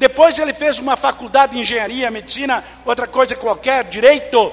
Depois 0.02 0.36
ele 0.36 0.52
fez 0.52 0.80
uma 0.80 0.96
faculdade 0.96 1.52
de 1.52 1.60
engenharia, 1.60 2.10
medicina, 2.10 2.64
outra 2.84 3.06
coisa 3.06 3.36
qualquer, 3.36 3.84
direito. 3.84 4.52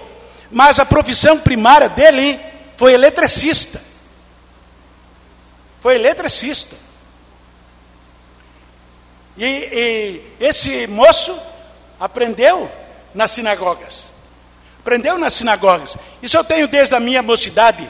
Mas 0.52 0.80
a 0.80 0.86
profissão 0.86 1.40
primária 1.40 1.90
dele 1.90 2.40
foi 2.78 2.94
eletricista. 2.94 3.82
Foi 5.82 5.96
eletricista. 5.96 6.76
E, 9.36 9.44
e 9.44 10.22
esse 10.40 10.86
moço 10.86 11.36
aprendeu 12.00 12.70
nas 13.16 13.32
sinagogas. 13.32 14.12
Aprendeu 14.82 15.18
nas 15.18 15.34
sinagogas. 15.34 15.98
Isso 16.22 16.38
eu 16.38 16.44
tenho 16.44 16.68
desde 16.68 16.94
a 16.94 17.00
minha 17.00 17.24
mocidade. 17.24 17.90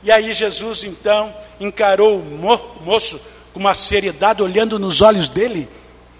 E 0.00 0.12
aí 0.12 0.32
Jesus 0.32 0.84
então 0.84 1.34
encarou 1.58 2.20
o 2.20 2.80
moço 2.84 3.20
com 3.52 3.58
uma 3.58 3.74
seriedade, 3.74 4.44
olhando 4.44 4.78
nos 4.78 5.02
olhos 5.02 5.28
dele, 5.28 5.68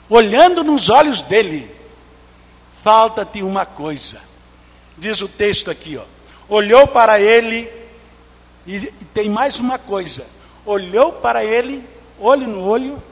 olhando 0.09 0.63
nos 0.63 0.91
olhos 0.91 1.23
dele. 1.23 1.71
Falta-te 2.83 3.43
uma 3.43 3.65
coisa. 3.65 4.21
Diz 4.97 5.21
o 5.21 5.29
texto 5.29 5.71
aqui, 5.71 5.97
ó. 5.97 6.05
Olhou 6.49 6.87
para 6.87 7.19
ele 7.19 7.71
e, 8.67 8.81
tem 9.13 9.29
mais 9.29 9.59
uma 9.59 9.79
coisa. 9.79 10.27
Olhou 10.67 11.13
para 11.13 11.45
ele, 11.45 11.85
olho 12.19 12.47
no 12.47 12.65
olho, 12.65 13.03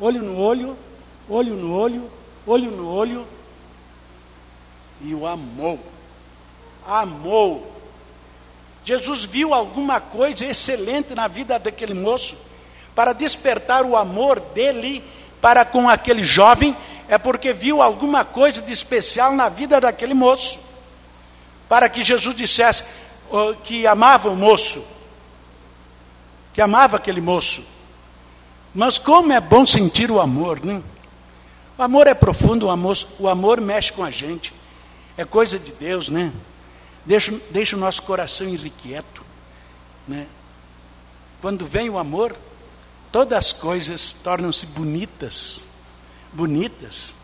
olho 0.00 0.22
no 0.22 0.38
olho, 0.38 0.76
olho 1.28 1.54
no 1.54 1.74
olho, 1.74 2.10
olho 2.46 2.70
no 2.70 2.88
olho, 2.88 3.26
e 5.00 5.14
o 5.14 5.26
amou. 5.26 5.78
Amou. 6.86 7.72
Jesus 8.84 9.24
viu 9.24 9.52
alguma 9.52 10.00
coisa 10.00 10.46
excelente 10.46 11.14
na 11.14 11.28
vida 11.28 11.58
daquele 11.58 11.94
moço 11.94 12.36
para 12.94 13.12
despertar 13.12 13.84
o 13.84 13.96
amor 13.96 14.40
dele 14.40 15.04
para 15.40 15.64
com 15.64 15.88
aquele 15.88 16.22
jovem, 16.22 16.76
é 17.08 17.16
porque 17.16 17.52
viu 17.52 17.80
alguma 17.80 18.24
coisa 18.24 18.60
de 18.60 18.72
especial 18.72 19.32
na 19.32 19.48
vida 19.48 19.80
daquele 19.80 20.14
moço. 20.14 20.58
Para 21.68 21.88
que 21.88 22.02
Jesus 22.02 22.34
dissesse 22.34 22.84
que 23.62 23.86
amava 23.86 24.28
o 24.28 24.36
moço, 24.36 24.84
que 26.52 26.60
amava 26.60 26.96
aquele 26.96 27.20
moço. 27.20 27.64
Mas 28.74 28.98
como 28.98 29.32
é 29.32 29.40
bom 29.40 29.66
sentir 29.66 30.10
o 30.10 30.20
amor, 30.20 30.64
né? 30.64 30.82
O 31.76 31.82
amor 31.82 32.06
é 32.06 32.14
profundo, 32.14 32.66
o 32.66 32.70
amor, 32.70 32.96
o 33.18 33.28
amor 33.28 33.60
mexe 33.60 33.92
com 33.92 34.02
a 34.02 34.10
gente. 34.10 34.52
É 35.16 35.24
coisa 35.24 35.58
de 35.58 35.72
Deus, 35.72 36.08
né? 36.08 36.32
Deixa, 37.04 37.32
deixa 37.50 37.76
o 37.76 37.78
nosso 37.78 38.02
coração 38.02 38.48
irrequieto, 38.48 39.24
né? 40.06 40.26
Quando 41.40 41.64
vem 41.64 41.88
o 41.88 41.98
amor, 41.98 42.36
todas 43.10 43.38
as 43.38 43.52
coisas 43.52 44.12
tornam-se 44.12 44.66
bonitas, 44.66 45.66
bonitas. 46.32 47.14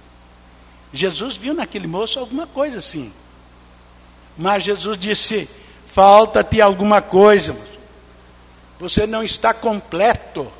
Jesus 0.92 1.36
viu 1.36 1.54
naquele 1.54 1.86
moço 1.86 2.18
alguma 2.18 2.46
coisa 2.46 2.78
assim. 2.78 3.12
Mas 4.36 4.64
Jesus 4.64 4.96
disse: 4.96 5.48
falta-te 5.86 6.60
alguma 6.60 7.00
coisa, 7.00 7.56
você 8.78 9.06
não 9.06 9.22
está 9.22 9.54
completo, 9.54 10.50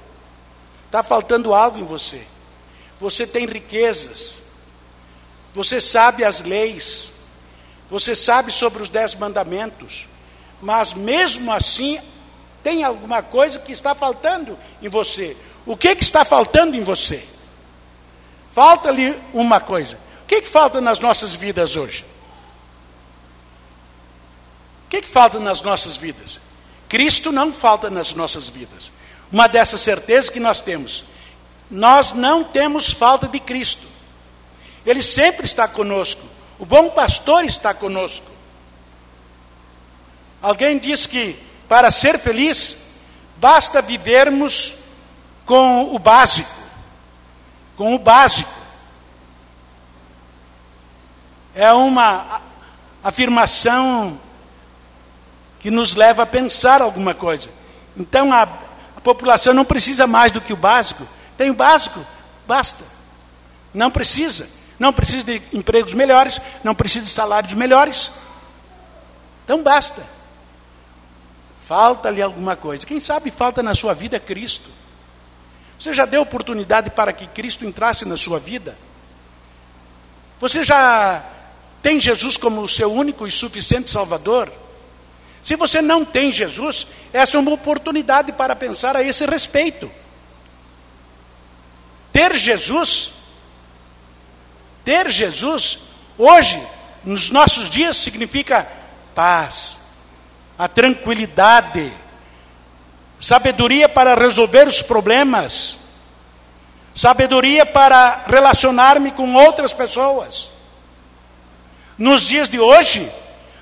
está 0.87 1.03
faltando 1.03 1.55
algo 1.55 1.79
em 1.79 1.85
você. 1.85 2.27
Você 3.01 3.27
tem 3.27 3.47
riquezas, 3.47 4.43
você 5.53 5.81
sabe 5.81 6.25
as 6.25 6.41
leis, 6.41 7.13
você 7.91 8.15
sabe 8.15 8.53
sobre 8.53 8.83
os 8.83 8.89
dez 8.89 9.15
mandamentos, 9.15 10.09
mas 10.63 10.95
mesmo 10.95 11.53
assim 11.53 12.01
tem 12.65 12.83
alguma 12.83 13.23
coisa 13.23 13.59
que 13.59 13.73
está 13.73 13.95
faltando 13.95 14.59
em 14.81 14.89
você. 14.89 15.37
O 15.67 15.77
que, 15.77 15.95
que 15.95 16.03
está 16.03 16.25
faltando 16.25 16.75
em 16.75 16.83
você? 16.83 17.23
Falta-lhe 18.53 19.21
uma 19.35 19.61
coisa. 19.61 19.99
O 20.23 20.27
que, 20.27 20.41
que 20.41 20.49
falta 20.49 20.81
nas 20.81 20.99
nossas 20.99 21.35
vidas 21.35 21.77
hoje? 21.77 22.07
O 24.87 24.89
que, 24.89 25.03
que 25.03 25.09
falta 25.09 25.39
nas 25.39 25.61
nossas 25.61 25.99
vidas? 25.99 26.41
Cristo 26.89 27.31
não 27.31 27.53
falta 27.53 27.91
nas 27.91 28.15
nossas 28.15 28.49
vidas. 28.49 28.91
Uma 29.31 29.47
dessas 29.47 29.83
certezas 29.83 30.31
que 30.31 30.41
nós 30.41 30.63
temos. 30.63 31.05
Nós 31.71 32.15
não 32.15 32.43
temos 32.43 32.91
falta 32.91 33.29
de 33.29 33.41
Cristo. 33.41 33.87
Ele 34.87 35.03
sempre 35.03 35.45
está 35.45 35.69
conosco. 35.69 36.23
O 36.59 36.65
bom 36.65 36.89
pastor 36.89 37.45
está 37.45 37.75
conosco. 37.75 38.31
Alguém 40.41 40.79
diz 40.79 41.07
que 41.07 41.37
para 41.75 41.91
ser 41.91 42.21
feliz 42.21 42.77
basta 43.37 43.83
vivermos 43.83 44.77
com 45.45 45.93
o 45.93 45.99
básico. 45.99 46.49
Com 47.77 47.97
o 47.97 47.99
básico. 47.99 48.55
É 51.53 51.73
uma 51.73 52.41
afirmação 53.03 54.21
que 55.59 55.69
nos 55.69 55.97
leva 55.97 56.23
a 56.23 56.27
pensar 56.27 56.81
alguma 56.81 57.13
coisa. 57.13 57.51
Então 57.97 58.33
a, 58.33 58.43
a 58.97 59.01
população 59.03 59.53
não 59.53 59.65
precisa 59.65 60.07
mais 60.07 60.31
do 60.31 60.41
que 60.41 60.53
o 60.53 60.57
básico. 60.57 61.05
Tem 61.37 61.51
o 61.51 61.55
básico, 61.55 62.07
basta. 62.47 62.85
Não 63.75 63.91
precisa. 63.91 64.49
Não 64.79 64.93
precisa 64.93 65.25
de 65.25 65.43
empregos 65.53 65.93
melhores, 65.93 66.41
não 66.63 66.73
precisa 66.73 67.05
de 67.05 67.11
salários 67.11 67.53
melhores. 67.53 68.13
Então 69.45 69.61
basta. 69.61 70.15
Falta-lhe 71.67 72.21
alguma 72.21 72.57
coisa. 72.57 72.87
Quem 72.87 73.01
sabe 73.01 73.31
falta 73.31 73.63
na 73.63 73.75
sua 73.75 73.95
vida 73.95 74.21
Cristo. 74.21 74.69
Você 75.79 75.93
já 75.93 76.05
deu 76.05 76.23
oportunidade 76.23 76.91
para 76.91 77.13
que 77.13 77.27
Cristo 77.27 77.65
entrasse 77.65 78.05
na 78.05 78.17
sua 78.17 78.39
vida? 78.39 78.77
Você 80.41 80.63
já 80.63 81.25
tem 81.83 82.01
Jesus 82.01 82.37
como 82.37 82.69
seu 82.69 82.93
único 82.93 83.27
e 83.27 83.31
suficiente 83.31 83.91
Salvador? 83.91 84.53
Se 85.43 85.57
você 85.57 85.83
não 85.83 86.05
tem 86.05 86.31
Jesus, 86.33 86.87
essa 87.13 87.37
é 87.37 87.41
uma 87.41 87.53
oportunidade 87.53 88.33
para 88.33 88.57
pensar 88.57 88.97
a 88.97 89.03
esse 89.03 89.27
respeito. 89.27 89.91
Ter 92.13 92.35
Jesus 92.35 93.15
ter 94.85 95.11
Jesus, 95.11 95.79
hoje, 96.19 96.63
nos 97.03 97.31
nossos 97.31 97.71
dias, 97.71 97.97
significa 97.97 98.69
paz, 99.15 99.79
a 100.59 100.69
tranquilidade, 100.69 101.93
sabedoria 103.19 103.89
para 103.89 104.15
resolver 104.15 104.69
os 104.69 104.81
problemas, 104.83 105.79
sabedoria 106.95 107.67
para 107.67 108.25
relacionar-me 108.27 109.11
com 109.11 109.35
outras 109.35 109.73
pessoas. 109.73 110.51
Nos 111.99 112.27
dias 112.27 112.49
de 112.49 112.61
hoje, 112.61 113.11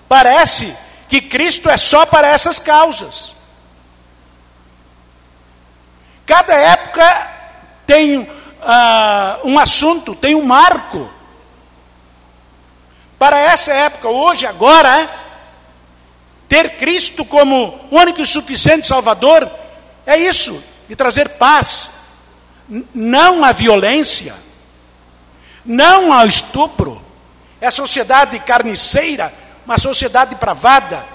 parece 0.09 0.75
que 1.09 1.21
Cristo 1.21 1.69
é 1.71 1.77
só 1.77 2.07
para 2.07 2.29
essas 2.29 2.59
causas. 2.59 3.37
Cada 6.25 6.55
época 6.55 7.31
tem 7.87 8.21
uh, 8.21 8.29
um 9.45 9.59
assunto, 9.59 10.15
tem 10.15 10.35
um 10.35 10.45
marco. 10.45 11.11
Para 13.19 13.39
essa 13.39 13.73
época, 13.73 14.09
hoje, 14.09 14.47
agora, 14.47 15.22
ter 16.53 16.77
Cristo 16.77 17.25
como 17.25 17.81
único 17.91 18.21
e 18.21 18.27
suficiente 18.27 18.87
Salvador, 18.87 19.51
é 20.05 20.19
isso, 20.19 20.63
de 20.87 20.95
trazer 20.95 21.31
paz, 21.31 21.89
não 22.93 23.43
a 23.43 23.53
violência, 23.53 24.35
não 25.65 26.13
ao 26.13 26.27
estupro. 26.27 27.03
É 27.59 27.69
a 27.69 27.71
sociedade 27.71 28.39
carniceira, 28.41 29.33
uma 29.65 29.79
sociedade 29.79 30.35
pravada, 30.35 31.07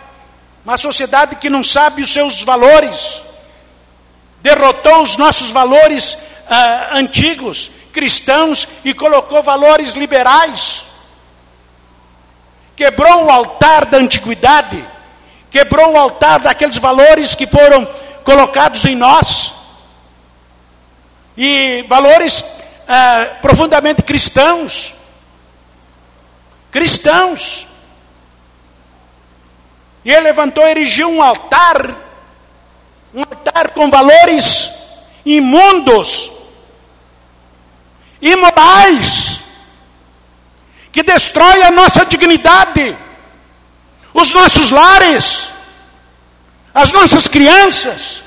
uma 0.65 0.75
sociedade 0.75 1.35
que 1.35 1.51
não 1.51 1.61
sabe 1.61 2.01
os 2.01 2.11
seus 2.11 2.41
valores, 2.41 3.21
derrotou 4.41 5.03
os 5.03 5.17
nossos 5.17 5.51
valores 5.51 6.17
ah, 6.49 6.97
antigos, 6.97 7.69
cristãos, 7.93 8.67
e 8.83 8.91
colocou 8.91 9.43
valores 9.43 9.93
liberais. 9.93 10.83
Quebrou 12.75 13.25
o 13.25 13.29
altar 13.29 13.85
da 13.85 13.99
antiguidade, 13.99 14.96
quebrou 15.49 15.93
o 15.93 15.97
altar 15.97 16.39
daqueles 16.39 16.77
valores 16.77 17.35
que 17.35 17.47
foram 17.47 17.87
colocados 18.23 18.83
em 18.85 18.95
nós, 18.95 19.53
e 21.37 21.85
valores 21.87 22.43
ah, 22.87 23.37
profundamente 23.41 24.01
cristãos. 24.01 24.93
Cristãos. 26.71 27.67
E 30.03 30.11
ele 30.11 30.21
levantou 30.21 30.65
erigiu 30.65 31.09
um 31.09 31.21
altar, 31.21 31.93
um 33.13 33.21
altar 33.21 33.71
com 33.71 33.89
valores 33.89 34.71
imundos, 35.25 36.31
imorais, 38.21 39.41
que 40.91 41.03
destrói 41.03 41.61
a 41.63 41.71
nossa 41.71 42.05
dignidade, 42.05 42.97
os 44.19 44.33
nossos 44.33 44.71
lares, 44.71 45.43
as 46.73 46.91
nossas 46.91 47.27
crianças. 47.27 48.23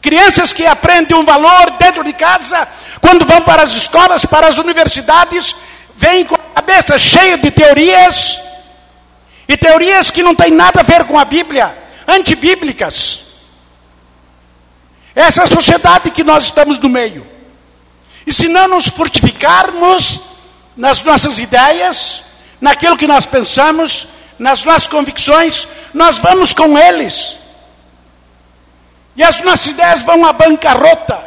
Crianças 0.00 0.52
que 0.52 0.64
aprendem 0.64 1.16
um 1.16 1.24
valor 1.24 1.72
dentro 1.72 2.04
de 2.04 2.12
casa, 2.12 2.68
quando 3.00 3.26
vão 3.26 3.42
para 3.42 3.64
as 3.64 3.72
escolas, 3.72 4.24
para 4.24 4.46
as 4.46 4.58
universidades, 4.58 5.56
vêm 5.96 6.24
com 6.24 6.36
a 6.36 6.54
cabeça 6.54 6.96
cheia 6.96 7.36
de 7.36 7.50
teorias, 7.50 8.38
e 9.48 9.56
teorias 9.56 10.10
que 10.12 10.22
não 10.22 10.34
têm 10.36 10.52
nada 10.52 10.80
a 10.80 10.84
ver 10.84 11.04
com 11.04 11.18
a 11.18 11.24
Bíblia, 11.24 11.76
antibíblicas. 12.06 13.22
Essa 15.14 15.40
é 15.40 15.44
a 15.44 15.48
sociedade 15.48 16.10
que 16.12 16.22
nós 16.22 16.44
estamos 16.44 16.78
no 16.78 16.88
meio. 16.88 17.26
E 18.24 18.32
se 18.32 18.46
não 18.46 18.68
nos 18.68 18.86
fortificarmos 18.86 20.20
nas 20.76 21.00
nossas 21.02 21.40
ideias, 21.40 22.22
naquilo 22.60 22.96
que 22.96 23.06
nós 23.06 23.26
pensamos, 23.26 24.08
nas 24.38 24.64
nossas 24.64 24.86
convicções, 24.86 25.66
nós 25.94 26.18
vamos 26.18 26.52
com 26.52 26.78
eles. 26.78 27.36
E 29.16 29.22
as 29.22 29.40
nossas 29.40 29.68
ideias 29.68 30.02
vão 30.02 30.24
à 30.26 30.32
bancarrota. 30.32 31.18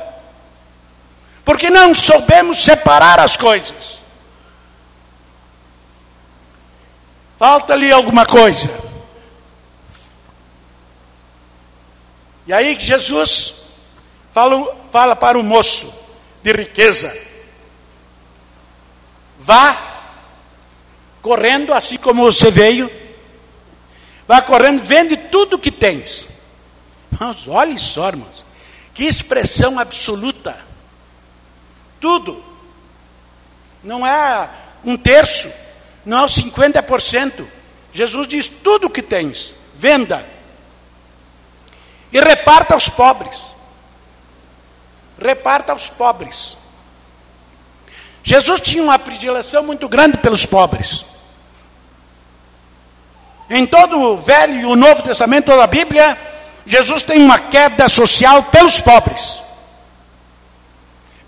Porque 1.44 1.70
não 1.70 1.94
soubemos 1.94 2.64
separar 2.64 3.20
as 3.20 3.36
coisas. 3.36 4.00
Falta 7.38 7.74
ali 7.74 7.92
alguma 7.92 8.26
coisa. 8.26 8.70
E 12.46 12.54
aí 12.54 12.76
Jesus 12.76 13.54
fala, 14.32 14.76
fala 14.92 15.16
para 15.16 15.40
o 15.40 15.44
moço 15.44 15.92
de 16.44 16.52
riqueza: 16.52 17.16
vá 19.40 19.90
correndo, 21.22 21.74
assim 21.74 21.98
como 21.98 22.24
você 22.24 22.52
veio, 22.52 22.90
vá 24.30 24.42
correndo, 24.42 24.86
vende 24.86 25.18
tudo 25.18 25.58
que 25.58 25.72
tens. 25.72 26.28
Irmãos, 27.12 27.48
olhem 27.48 27.78
só, 27.78 28.08
irmãos, 28.10 28.46
que 28.94 29.04
expressão 29.04 29.80
absoluta. 29.80 30.56
Tudo. 32.00 32.44
Não 33.84 34.06
é 34.06 34.48
um 34.86 34.96
terço, 34.96 35.52
não 36.06 36.24
é 36.24 36.28
50%. 36.28 37.46
Jesus 37.92 38.28
diz: 38.28 38.48
tudo 38.48 38.90
que 38.90 39.02
tens, 39.02 39.54
venda. 39.76 40.24
E 42.14 42.20
reparta 42.20 42.76
aos 42.76 42.88
pobres 42.88 43.50
reparta 45.20 45.74
aos 45.74 45.90
pobres. 45.90 46.58
Jesus 48.24 48.62
tinha 48.62 48.82
uma 48.82 48.98
predileção 48.98 49.64
muito 49.64 49.88
grande 49.88 50.18
pelos 50.18 50.46
pobres. 50.46 51.06
Em 53.50 53.66
todo 53.66 54.00
o 54.00 54.18
Velho 54.18 54.60
e 54.60 54.66
o 54.66 54.76
Novo 54.76 55.02
Testamento, 55.02 55.46
toda 55.46 55.64
a 55.64 55.68
Bíblia, 55.68 56.18
Jesus 56.66 57.02
tem 57.02 57.20
uma 57.20 57.40
queda 57.40 57.90
social 57.90 58.44
pelos 58.44 58.80
pobres. 58.80 59.42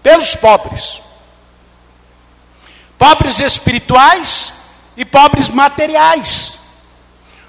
Pelos 0.03 0.35
pobres. 0.35 1.01
Pobres 2.97 3.39
espirituais 3.39 4.53
e 4.95 5.03
pobres 5.03 5.49
materiais. 5.49 6.59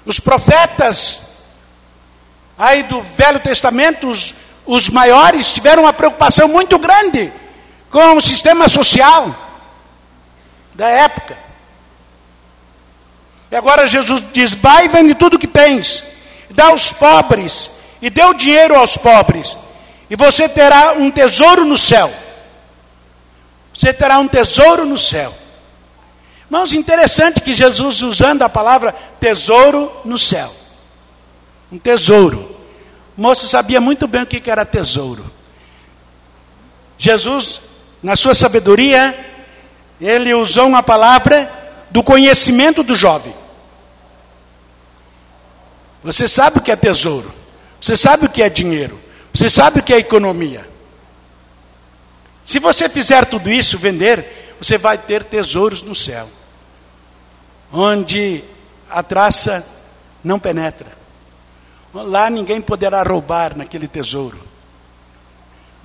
Os 0.05 0.19
profetas 0.19 1.23
aí 2.57 2.81
do 2.83 3.01
Velho 3.01 3.39
Testamento, 3.39 4.09
os, 4.09 4.33
os 4.65 4.89
maiores 4.89 5.53
tiveram 5.53 5.83
uma 5.83 5.93
preocupação 5.93 6.47
muito 6.47 6.79
grande 6.79 7.31
com 7.91 8.17
o 8.17 8.21
sistema 8.21 8.67
social 8.67 9.35
da 10.73 10.89
época. 10.89 11.37
E 13.53 13.55
agora 13.55 13.85
Jesus 13.85 14.23
diz: 14.33 14.55
vai 14.55 14.85
e 14.85 14.87
vende 14.87 15.13
tudo 15.13 15.37
que 15.37 15.45
tens, 15.45 16.03
dá 16.49 16.69
aos 16.69 16.91
pobres, 16.91 17.69
e 18.01 18.09
dê 18.09 18.23
o 18.23 18.33
dinheiro 18.33 18.75
aos 18.75 18.97
pobres, 18.97 19.55
e 20.09 20.15
você 20.15 20.49
terá 20.49 20.93
um 20.93 21.11
tesouro 21.11 21.63
no 21.63 21.77
céu. 21.77 22.11
Você 23.71 23.93
terá 23.93 24.17
um 24.17 24.27
tesouro 24.27 24.85
no 24.85 24.97
céu. 24.97 25.31
Irmãos, 26.45 26.73
interessante 26.73 27.41
que 27.41 27.53
Jesus 27.53 28.01
usando 28.01 28.41
a 28.41 28.49
palavra 28.49 28.91
tesouro 29.19 29.91
no 30.03 30.17
céu. 30.17 30.51
Um 31.71 31.77
tesouro. 31.77 32.57
O 33.15 33.21
moço 33.21 33.45
sabia 33.45 33.79
muito 33.79 34.07
bem 34.07 34.23
o 34.23 34.25
que 34.25 34.49
era 34.49 34.65
tesouro. 34.65 35.31
Jesus, 36.97 37.61
na 38.01 38.15
sua 38.15 38.33
sabedoria, 38.33 39.15
ele 40.01 40.33
usou 40.33 40.65
uma 40.65 40.81
palavra 40.81 41.51
do 41.91 42.01
conhecimento 42.01 42.81
do 42.81 42.95
jovem. 42.95 43.42
Você 46.03 46.27
sabe 46.27 46.57
o 46.57 46.61
que 46.61 46.71
é 46.71 46.75
tesouro. 46.75 47.33
Você 47.79 47.95
sabe 47.95 48.25
o 48.25 48.29
que 48.29 48.41
é 48.41 48.49
dinheiro. 48.49 48.99
Você 49.33 49.49
sabe 49.49 49.79
o 49.79 49.83
que 49.83 49.93
é 49.93 49.97
economia. 49.97 50.69
Se 52.45 52.59
você 52.59 52.89
fizer 52.89 53.25
tudo 53.25 53.49
isso, 53.49 53.77
vender, 53.77 54.55
você 54.59 54.77
vai 54.77 54.97
ter 54.97 55.23
tesouros 55.23 55.81
no 55.81 55.95
céu, 55.95 56.29
onde 57.71 58.43
a 58.89 59.01
traça 59.01 59.65
não 60.23 60.37
penetra. 60.37 60.87
Lá 61.93 62.29
ninguém 62.29 62.59
poderá 62.59 63.01
roubar 63.03 63.55
naquele 63.55 63.87
tesouro. 63.87 64.39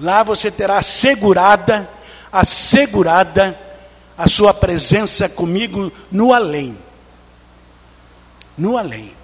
Lá 0.00 0.22
você 0.22 0.50
terá 0.50 0.78
assegurada, 0.78 1.88
assegurada 2.30 3.58
a 4.16 4.28
sua 4.28 4.52
presença 4.52 5.28
comigo 5.28 5.92
no 6.10 6.32
além. 6.32 6.76
No 8.56 8.76
além. 8.76 9.17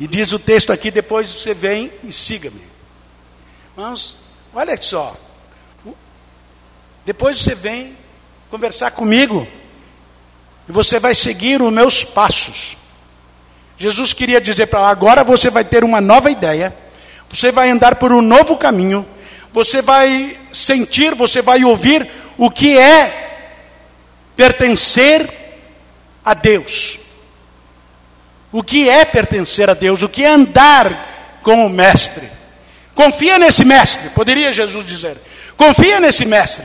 E 0.00 0.06
diz 0.06 0.32
o 0.32 0.38
texto 0.38 0.72
aqui, 0.72 0.90
depois 0.90 1.28
você 1.28 1.52
vem 1.52 1.92
e 2.02 2.10
siga-me. 2.10 2.62
Irmãos, 3.76 4.16
olha 4.54 4.74
só. 4.80 5.14
Depois 7.04 7.38
você 7.38 7.54
vem 7.54 7.94
conversar 8.50 8.92
comigo. 8.92 9.46
E 10.66 10.72
você 10.72 10.98
vai 10.98 11.14
seguir 11.14 11.60
os 11.60 11.70
meus 11.70 12.02
passos. 12.02 12.78
Jesus 13.76 14.14
queria 14.14 14.40
dizer 14.40 14.66
para 14.66 14.80
ela: 14.80 14.90
agora 14.90 15.22
você 15.22 15.50
vai 15.50 15.64
ter 15.64 15.84
uma 15.84 16.00
nova 16.00 16.30
ideia, 16.30 16.74
você 17.30 17.52
vai 17.52 17.68
andar 17.68 17.96
por 17.96 18.10
um 18.10 18.22
novo 18.22 18.56
caminho, 18.56 19.06
você 19.52 19.82
vai 19.82 20.38
sentir, 20.50 21.14
você 21.14 21.42
vai 21.42 21.62
ouvir 21.62 22.10
o 22.38 22.50
que 22.50 22.78
é 22.78 23.58
pertencer 24.34 25.28
a 26.24 26.32
Deus. 26.32 26.98
O 28.52 28.62
que 28.62 28.88
é 28.88 29.04
pertencer 29.04 29.70
a 29.70 29.74
Deus? 29.74 30.02
O 30.02 30.08
que 30.08 30.24
é 30.24 30.28
andar 30.28 31.38
com 31.42 31.66
o 31.66 31.70
Mestre? 31.70 32.28
Confia 32.94 33.38
nesse 33.38 33.64
Mestre, 33.64 34.10
poderia 34.10 34.52
Jesus 34.52 34.84
dizer. 34.84 35.16
Confia 35.56 36.00
nesse 36.00 36.24
Mestre. 36.24 36.64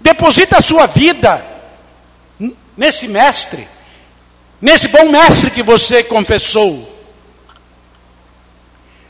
Deposita 0.00 0.58
a 0.58 0.62
sua 0.62 0.86
vida 0.86 1.44
nesse 2.76 3.08
Mestre 3.08 3.68
nesse 4.64 4.88
bom 4.88 5.10
mestre 5.10 5.50
que 5.50 5.62
você 5.62 6.02
confessou. 6.02 6.90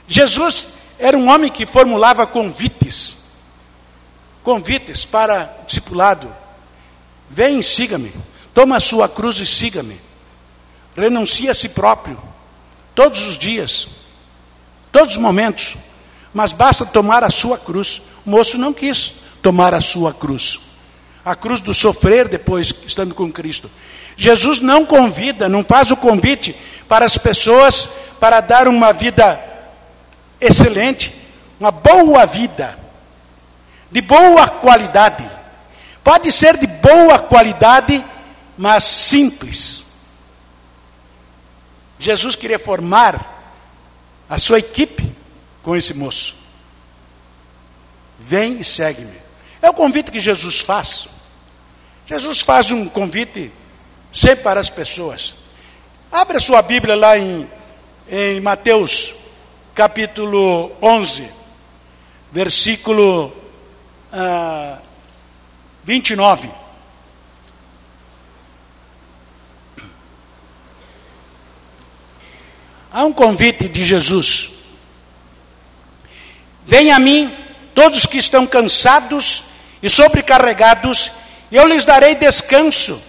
Jesus 0.09 0.67
era 0.99 1.17
um 1.17 1.31
homem 1.31 1.49
que 1.49 1.65
formulava 1.65 2.27
convites, 2.27 3.19
convites 4.43 5.05
para 5.05 5.45
discipulado. 5.65 6.35
Vem, 7.31 7.63
siga-me. 7.63 8.13
Toma 8.53 8.79
a 8.79 8.81
sua 8.81 9.09
cruz 9.09 9.39
e 9.39 9.47
siga-me. 9.47 10.01
Renuncia 10.97 11.51
a 11.51 11.55
si 11.55 11.69
próprio, 11.69 12.19
todos 12.95 13.27
os 13.27 13.37
dias, 13.37 13.89
todos 14.93 15.17
os 15.17 15.21
momentos. 15.21 15.77
Mas 16.33 16.53
basta 16.53 16.85
tomar 16.85 17.23
a 17.23 17.31
sua 17.31 17.59
cruz. 17.59 18.03
O 18.25 18.31
moço 18.31 18.59
não 18.59 18.73
quis 18.73 19.15
tomar 19.43 19.75
a 19.75 19.81
sua 19.81 20.13
cruz. 20.13 20.59
A 21.25 21.35
cruz 21.35 21.61
do 21.61 21.73
sofrer 21.73 22.29
depois, 22.29 22.75
estando 22.87 23.15
com 23.15 23.33
Cristo. 23.33 23.71
Jesus 24.17 24.61
não 24.61 24.85
convida, 24.85 25.49
não 25.49 25.65
faz 25.65 25.91
o 25.91 25.97
convite 25.97 26.55
para 26.89 27.05
as 27.05 27.19
pessoas 27.19 27.89
para 28.21 28.41
dar 28.41 28.69
uma 28.69 28.93
vida 28.93 29.41
excelente, 30.41 31.15
uma 31.59 31.71
boa 31.71 32.27
vida, 32.27 32.79
de 33.91 34.01
boa 34.01 34.49
qualidade. 34.49 35.29
Pode 36.03 36.31
ser 36.31 36.57
de 36.57 36.67
boa 36.67 37.19
qualidade, 37.19 38.05
mas 38.57 38.85
simples. 38.85 39.94
Jesus 41.99 42.37
queria 42.37 42.59
formar 42.59 43.45
a 44.29 44.39
sua 44.39 44.59
equipe 44.59 45.13
com 45.63 45.77
esse 45.77 45.95
moço. 45.95 46.35
Vem 48.19 48.59
e 48.59 48.65
segue-me. 48.65 49.17
É 49.61 49.69
o 49.69 49.75
convite 49.75 50.11
que 50.11 50.21
Jesus 50.21 50.61
faz. 50.61 51.09
Jesus 52.07 52.41
faz 52.41 52.71
um 52.71 52.89
convite 52.89 53.51
sempre 54.13 54.45
para 54.45 54.61
as 54.61 54.69
pessoas. 54.69 55.35
Abra 56.13 56.39
sua 56.39 56.63
Bíblia 56.63 56.95
lá 56.95 57.19
em, 57.19 57.49
em 58.09 58.41
Mateus, 58.41 59.15
capítulo 59.75 60.71
11, 60.81 61.29
versículo 62.31 63.33
ah, 64.13 64.79
29. 65.85 66.64
Há 72.95 73.05
um 73.05 73.13
convite 73.13 73.69
de 73.69 73.83
Jesus. 73.83 74.51
Venha 76.65 76.95
a 76.95 76.99
mim, 77.01 77.29
todos 77.75 78.07
que 78.07 78.19
estão 78.19 78.47
cansados 78.47 79.43
e 79.83 79.91
sobrecarregados, 79.91 81.11
eu 81.51 81.67
lhes 81.67 81.85
darei 81.85 82.15
descanso. 82.15 83.03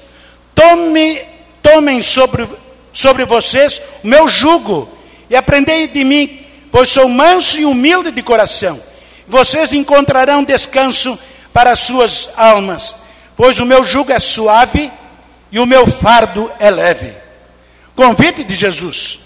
Tome, 0.55 1.21
tomem 1.61 2.01
sobre, 2.01 2.49
sobre 2.91 3.25
vocês 3.25 3.79
o 4.03 4.07
meu 4.07 4.27
jugo 4.27 4.89
e 5.29 5.35
aprendei 5.35 5.87
de 5.87 6.03
mim, 6.03 6.47
pois 6.71 6.89
sou 6.89 7.07
manso 7.07 7.59
e 7.59 7.65
humilde 7.65 8.09
de 8.09 8.23
coração. 8.23 8.81
Vocês 9.27 9.71
encontrarão 9.71 10.43
descanso 10.43 11.15
para 11.53 11.73
as 11.73 11.81
suas 11.81 12.31
almas, 12.35 12.95
pois 13.37 13.59
o 13.59 13.65
meu 13.67 13.85
jugo 13.85 14.11
é 14.11 14.19
suave 14.19 14.91
e 15.51 15.59
o 15.59 15.65
meu 15.67 15.85
fardo 15.85 16.51
é 16.57 16.71
leve. 16.71 17.13
Convite 17.95 18.43
de 18.43 18.55
Jesus. 18.55 19.24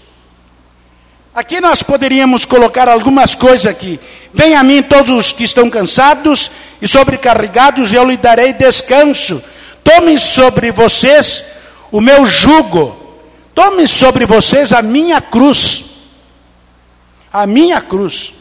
Aqui 1.34 1.60
nós 1.60 1.82
poderíamos 1.82 2.44
colocar 2.44 2.88
algumas 2.88 3.34
coisas 3.34 3.66
aqui. 3.66 4.00
Venha 4.34 4.58
a 4.58 4.64
mim 4.64 4.82
todos 4.82 5.10
os 5.10 5.32
que 5.32 5.44
estão 5.44 5.70
cansados 5.70 6.50
e 6.82 6.88
sobrecarregados, 6.88 7.92
e 7.92 7.96
eu 7.96 8.04
lhe 8.04 8.16
darei 8.16 8.52
descanso. 8.52 9.42
Tomem 9.84 10.16
sobre 10.16 10.72
vocês 10.72 11.44
o 11.92 12.00
meu 12.00 12.26
jugo. 12.26 12.96
Tomem 13.54 13.86
sobre 13.86 14.26
vocês 14.26 14.72
a 14.72 14.82
minha 14.82 15.20
cruz. 15.20 15.84
A 17.32 17.46
minha 17.46 17.80
cruz. 17.80 18.32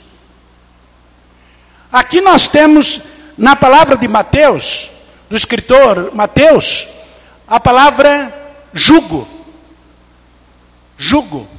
Aqui 1.91 2.21
nós 2.21 2.47
temos 2.47 3.01
na 3.37 3.55
palavra 3.55 3.95
de 3.97 4.07
Mateus, 4.07 4.89
do 5.29 5.35
escritor 5.35 6.11
Mateus, 6.13 6.87
a 7.47 7.59
palavra 7.59 8.33
jugo. 8.73 9.27
Jugo. 10.97 11.58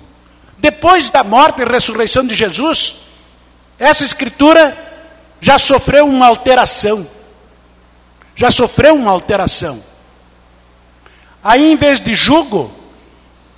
Depois 0.61 1.09
da 1.09 1.25
morte 1.25 1.63
e 1.63 1.65
ressurreição 1.65 2.27
de 2.27 2.35
Jesus, 2.35 2.97
essa 3.79 4.05
escritura 4.05 4.77
já 5.41 5.57
sofreu 5.57 6.07
uma 6.07 6.27
alteração. 6.27 7.09
Já 8.37 8.51
sofreu 8.51 8.95
uma 8.95 9.11
alteração. 9.11 9.83
Aí, 11.43 11.73
em 11.73 11.77
vez 11.77 11.99
de 11.99 12.15
jugo, 12.15 12.71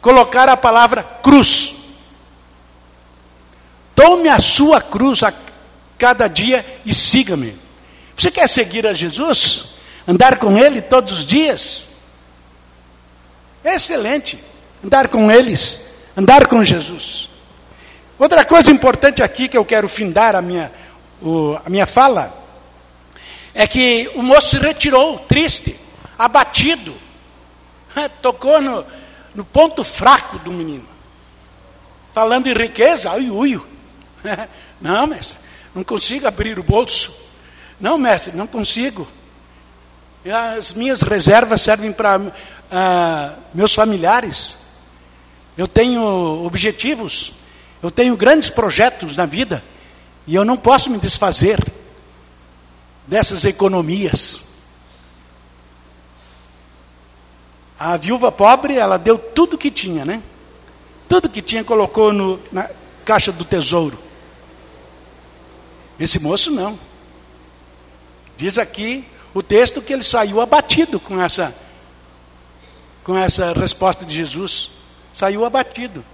colocar 0.01 0.49
a 0.49 0.57
palavra 0.57 1.03
cruz. 1.03 1.75
Tome 3.97 4.29
a 4.29 4.39
sua 4.39 4.81
cruz 4.81 5.25
a 5.25 5.35
cada 5.99 6.29
dia 6.29 6.65
e 6.87 6.95
siga-me. 6.95 7.57
Você 8.17 8.31
quer 8.31 8.49
seguir 8.49 8.87
a 8.87 8.93
Jesus? 8.93 9.75
Andar 10.07 10.39
com 10.39 10.57
Ele 10.57 10.81
todos 10.81 11.13
os 11.13 11.27
dias? 11.27 11.89
É 13.65 13.75
excelente. 13.75 14.39
Andar 14.85 15.09
com 15.09 15.31
eles 15.31 15.92
andar 16.17 16.47
com 16.47 16.63
Jesus. 16.63 17.29
Outra 18.19 18.45
coisa 18.45 18.71
importante 18.71 19.23
aqui 19.23 19.49
que 19.49 19.57
eu 19.57 19.65
quero 19.65 19.89
findar 19.89 20.37
a 20.37 20.43
minha, 20.43 20.73
o, 21.21 21.59
a 21.65 21.69
minha 21.69 21.87
fala 21.87 22.33
é 23.55 23.67
que 23.67 24.11
o 24.15 24.23
moço 24.23 24.51
se 24.51 24.59
retirou, 24.59 25.19
triste, 25.21 25.77
abatido, 26.19 26.95
tocou 28.23 28.61
no, 28.61 28.85
no 29.35 29.45
ponto 29.45 29.83
fraco 29.85 30.39
do 30.39 30.51
menino. 30.51 30.87
Falando 32.13 32.47
em 32.47 32.53
riqueza, 32.53 33.11
ai, 33.11 33.31
uio. 33.31 33.67
Não, 34.81 35.07
mestre, 35.07 35.39
não 35.75 35.85
consigo 35.85 36.27
abrir 36.27 36.59
o 36.59 36.63
bolso. 36.63 37.15
Não, 37.81 37.97
mestre, 37.97 38.37
não 38.37 38.49
consigo. 38.49 39.07
As 40.57 40.75
minhas 40.75 41.03
reservas 41.03 41.63
servem 41.63 41.93
para 41.93 42.19
uh, 42.19 42.33
meus 43.55 43.73
familiares. 43.75 44.57
Eu 45.57 45.69
tenho 45.69 46.03
objetivos, 46.45 47.33
eu 47.83 47.91
tenho 47.91 48.17
grandes 48.17 48.49
projetos 48.49 49.17
na 49.17 49.27
vida, 49.27 49.63
e 50.27 50.35
eu 50.35 50.45
não 50.45 50.57
posso 50.57 50.89
me 50.89 50.99
desfazer 50.99 51.59
dessas 53.07 53.45
economias. 53.45 54.45
A 57.79 57.97
viúva 57.97 58.31
pobre, 58.31 58.77
ela 58.77 58.97
deu 58.97 59.19
tudo 59.19 59.59
que 59.59 59.71
tinha, 59.71 60.05
né? 60.05 60.23
Tudo 61.09 61.29
que 61.29 61.43
tinha 61.43 61.65
colocou 61.65 62.13
no, 62.13 62.41
na 62.51 62.71
caixa 63.05 63.33
do 63.33 63.45
tesouro. 63.45 63.99
Esse 65.99 66.19
moço 66.19 66.51
não. 66.51 66.79
Diz 68.37 68.57
aqui 68.57 69.05
o 69.35 69.43
texto 69.43 69.83
que 69.83 69.93
ele 69.93 70.03
saiu 70.03 70.41
abatido 70.41 70.99
com 70.99 71.21
essa 71.21 71.55
com 73.05 73.19
essa 73.19 73.53
resposta 73.53 74.05
de 74.05 74.15
Jesus 74.15 74.71
saiu 75.13 75.45
abatido. 75.45 76.05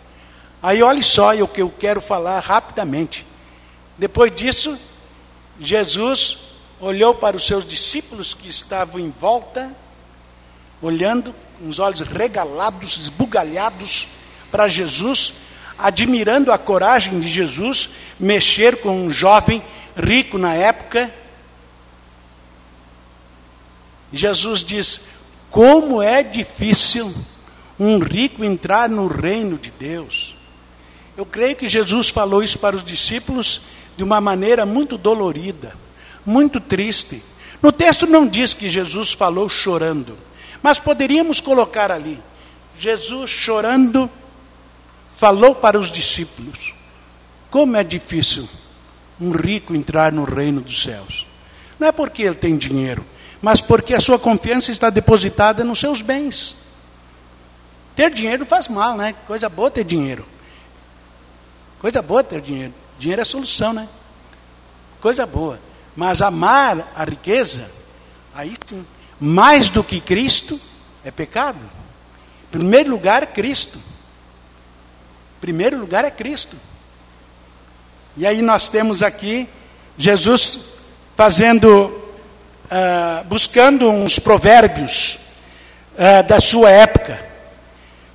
Aí 0.62 0.82
olhe 0.82 1.02
só 1.02 1.34
o 1.36 1.48
que 1.48 1.62
eu 1.62 1.70
quero 1.70 2.00
falar 2.00 2.40
rapidamente. 2.40 3.24
Depois 3.96 4.34
disso, 4.34 4.78
Jesus 5.60 6.38
olhou 6.80 7.14
para 7.14 7.36
os 7.36 7.46
seus 7.46 7.66
discípulos 7.66 8.34
que 8.34 8.48
estavam 8.48 9.00
em 9.00 9.10
volta, 9.10 9.72
olhando, 10.80 11.34
com 11.58 11.68
os 11.68 11.78
olhos 11.78 12.00
regalados, 12.00 12.96
esbugalhados 12.98 14.08
para 14.50 14.68
Jesus, 14.68 15.34
admirando 15.76 16.52
a 16.52 16.58
coragem 16.58 17.18
de 17.20 17.28
Jesus 17.28 17.90
mexer 18.18 18.80
com 18.80 19.06
um 19.06 19.10
jovem 19.10 19.62
rico 19.96 20.38
na 20.38 20.54
época. 20.54 21.12
Jesus 24.12 24.64
diz: 24.64 25.00
Como 25.50 26.02
é 26.02 26.22
difícil 26.22 27.12
um 27.78 27.98
rico 27.98 28.44
entrar 28.44 28.88
no 28.88 29.06
reino 29.06 29.56
de 29.56 29.70
Deus. 29.70 30.36
Eu 31.16 31.24
creio 31.24 31.56
que 31.56 31.68
Jesus 31.68 32.08
falou 32.08 32.42
isso 32.42 32.58
para 32.58 32.76
os 32.76 32.84
discípulos 32.84 33.62
de 33.96 34.04
uma 34.04 34.20
maneira 34.20 34.64
muito 34.64 34.96
dolorida, 34.96 35.74
muito 36.24 36.60
triste. 36.60 37.22
No 37.62 37.72
texto 37.72 38.06
não 38.06 38.26
diz 38.26 38.54
que 38.54 38.68
Jesus 38.68 39.12
falou 39.12 39.48
chorando, 39.48 40.16
mas 40.62 40.78
poderíamos 40.78 41.40
colocar 41.40 41.90
ali: 41.90 42.18
Jesus 42.78 43.30
chorando 43.30 44.10
falou 45.16 45.54
para 45.54 45.78
os 45.78 45.90
discípulos. 45.90 46.74
Como 47.50 47.76
é 47.76 47.82
difícil 47.82 48.48
um 49.20 49.32
rico 49.32 49.74
entrar 49.74 50.12
no 50.12 50.24
reino 50.24 50.60
dos 50.60 50.82
céus. 50.82 51.26
Não 51.78 51.88
é 51.88 51.92
porque 51.92 52.22
ele 52.22 52.34
tem 52.34 52.56
dinheiro, 52.56 53.04
mas 53.40 53.60
porque 53.60 53.94
a 53.94 54.00
sua 54.00 54.18
confiança 54.18 54.70
está 54.70 54.90
depositada 54.90 55.64
nos 55.64 55.80
seus 55.80 56.02
bens. 56.02 56.56
Ter 57.98 58.14
dinheiro 58.14 58.46
faz 58.46 58.68
mal, 58.68 58.96
né? 58.96 59.12
Coisa 59.26 59.48
boa 59.48 59.72
ter 59.72 59.82
dinheiro. 59.82 60.24
Coisa 61.80 62.00
boa 62.00 62.22
ter 62.22 62.40
dinheiro. 62.40 62.72
Dinheiro 62.96 63.20
é 63.20 63.24
solução, 63.24 63.72
né? 63.72 63.88
Coisa 65.00 65.26
boa. 65.26 65.58
Mas 65.96 66.22
amar 66.22 66.92
a 66.94 67.02
riqueza, 67.02 67.68
aí 68.32 68.54
sim. 68.64 68.86
Mais 69.18 69.68
do 69.68 69.82
que 69.82 70.00
Cristo, 70.00 70.60
é 71.04 71.10
pecado. 71.10 71.58
Em 72.44 72.50
primeiro 72.52 72.88
lugar, 72.88 73.26
Cristo. 73.26 73.78
Em 73.78 75.40
primeiro 75.40 75.76
lugar 75.76 76.04
é 76.04 76.10
Cristo. 76.12 76.56
E 78.16 78.24
aí 78.24 78.40
nós 78.40 78.68
temos 78.68 79.02
aqui 79.02 79.48
Jesus 79.96 80.60
fazendo, 81.16 81.86
uh, 81.86 83.24
buscando 83.24 83.90
uns 83.90 84.20
provérbios 84.20 85.18
uh, 85.94 86.22
da 86.28 86.38
sua 86.38 86.70
época. 86.70 87.26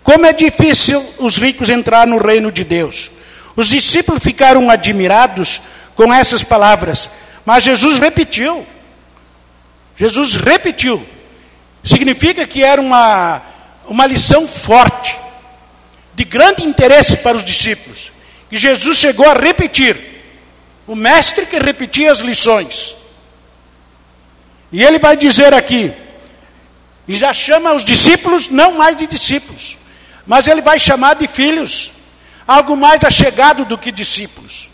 Como 0.04 0.26
é 0.26 0.34
difícil 0.34 1.04
os 1.20 1.38
ricos 1.38 1.70
entrar 1.70 2.06
no 2.06 2.18
reino 2.18 2.52
de 2.52 2.64
Deus. 2.64 3.10
Os 3.56 3.70
discípulos 3.70 4.22
ficaram 4.22 4.70
admirados 4.70 5.62
com 5.96 6.14
essas 6.14 6.44
palavras, 6.44 7.10
mas 7.46 7.64
Jesus 7.64 7.98
repetiu. 7.98 8.66
Jesus 9.96 10.36
repetiu. 10.36 11.06
Significa 11.84 12.46
que 12.46 12.64
era 12.64 12.82
uma, 12.82 13.42
uma 13.88 14.06
lição 14.06 14.48
forte. 14.48 15.18
de 16.16 16.24
grande 16.24 16.64
interesse 16.64 17.18
para 17.18 17.36
os 17.36 17.44
discípulos, 17.44 18.12
que 18.50 18.58
Jesus 18.58 18.98
chegou 18.98 19.28
a 19.30 19.34
repetir. 19.34 20.12
O 20.86 20.96
mestre 20.96 21.46
que 21.46 21.58
repetia 21.58 22.12
as 22.12 22.20
lições. 22.20 22.96
E 24.72 24.84
ele 24.84 25.00
vai 25.00 25.16
dizer 25.16 25.54
aqui, 25.54 25.94
e 27.08 27.16
já 27.16 27.32
chama 27.32 27.74
os 27.74 27.86
discípulos 27.86 28.50
não 28.50 28.74
mais 28.74 28.96
de 28.96 29.08
discípulos, 29.08 29.78
mas 30.26 30.48
ele 30.48 30.62
vai 30.62 30.80
chamar 30.80 31.16
de 31.16 31.28
filhos, 31.28 31.92
algo 32.48 32.76
mais 32.76 33.04
achegado 33.04 33.66
do 33.66 33.78
que 33.78 33.92
discípulos. 33.92 34.70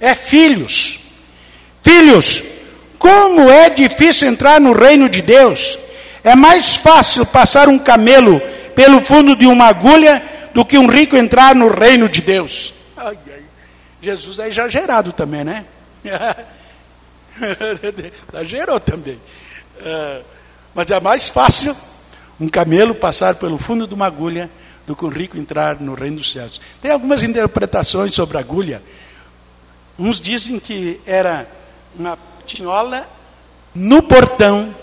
É 0.00 0.14
filhos. 0.14 0.98
Filhos, 1.82 2.42
como 2.98 3.50
é 3.50 3.70
difícil 3.70 4.28
entrar 4.28 4.60
no 4.60 4.72
reino 4.72 5.08
de 5.08 5.22
Deus. 5.22 5.78
É 6.22 6.36
mais 6.36 6.76
fácil 6.76 7.26
passar 7.26 7.68
um 7.68 7.78
camelo 7.78 8.40
pelo 8.74 9.04
fundo 9.04 9.34
de 9.34 9.46
uma 9.46 9.66
agulha 9.66 10.22
do 10.54 10.64
que 10.64 10.78
um 10.78 10.86
rico 10.86 11.16
entrar 11.16 11.54
no 11.54 11.68
reino 11.68 12.08
de 12.08 12.20
Deus. 12.20 12.72
Ai, 12.96 13.18
ai. 13.26 13.42
Jesus 14.00 14.38
é 14.38 14.48
exagerado 14.48 15.12
também, 15.12 15.44
né? 15.44 15.64
Exagerou 18.32 18.78
também. 18.80 19.20
Uh, 19.80 20.24
mas 20.74 20.90
é 20.90 21.00
mais 21.00 21.28
fácil 21.28 21.76
um 22.40 22.48
camelo 22.48 22.94
passar 22.94 23.34
pelo 23.36 23.58
fundo 23.58 23.86
de 23.86 23.94
uma 23.94 24.06
agulha 24.06 24.50
do 24.86 24.96
que 24.96 25.04
um 25.04 25.08
rico 25.08 25.38
entrar 25.38 25.80
no 25.80 25.94
reino 25.94 26.16
dos 26.16 26.32
céus. 26.32 26.60
Tem 26.80 26.90
algumas 26.90 27.22
interpretações 27.22 28.14
sobre 28.14 28.36
a 28.36 28.40
agulha. 28.40 28.82
Uns 29.98 30.20
dizem 30.20 30.58
que 30.58 31.00
era 31.06 31.48
uma 31.94 32.18
tinhola 32.44 33.08
no 33.74 34.02
portão 34.02 34.74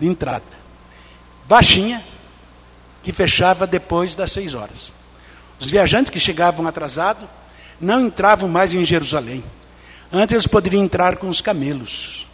de 0.00 0.06
entrada, 0.06 0.44
baixinha, 1.46 2.02
que 3.02 3.12
fechava 3.12 3.66
depois 3.66 4.14
das 4.14 4.32
seis 4.32 4.54
horas. 4.54 4.92
Os 5.58 5.70
viajantes 5.70 6.10
que 6.10 6.20
chegavam 6.20 6.66
atrasados 6.66 7.28
não 7.80 8.06
entravam 8.06 8.48
mais 8.48 8.74
em 8.74 8.84
Jerusalém. 8.84 9.42
Antes 10.12 10.34
eles 10.34 10.46
poderiam 10.46 10.82
entrar 10.82 11.16
com 11.16 11.28
os 11.28 11.40
camelos. 11.40 12.26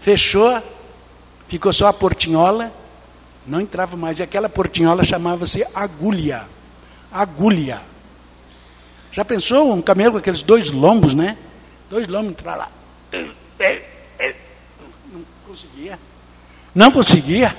Fechou, 0.00 0.62
ficou 1.48 1.72
só 1.72 1.88
a 1.88 1.92
portinhola, 1.92 2.72
não 3.46 3.60
entrava 3.60 3.96
mais. 3.96 4.18
E 4.18 4.22
aquela 4.22 4.48
portinhola 4.48 5.04
chamava-se 5.04 5.64
agulha. 5.74 6.46
Agulha. 7.10 7.80
Já 9.12 9.24
pensou 9.24 9.72
um 9.72 9.80
camelo 9.80 10.12
com 10.12 10.18
aqueles 10.18 10.42
dois 10.42 10.70
lombos, 10.70 11.14
né? 11.14 11.38
Dois 11.88 12.08
lombos 12.08 12.30
entrar 12.30 12.56
lá. 12.56 12.70
Não 15.12 15.24
conseguia. 15.46 15.98
Não 16.74 16.90
conseguia. 16.90 17.56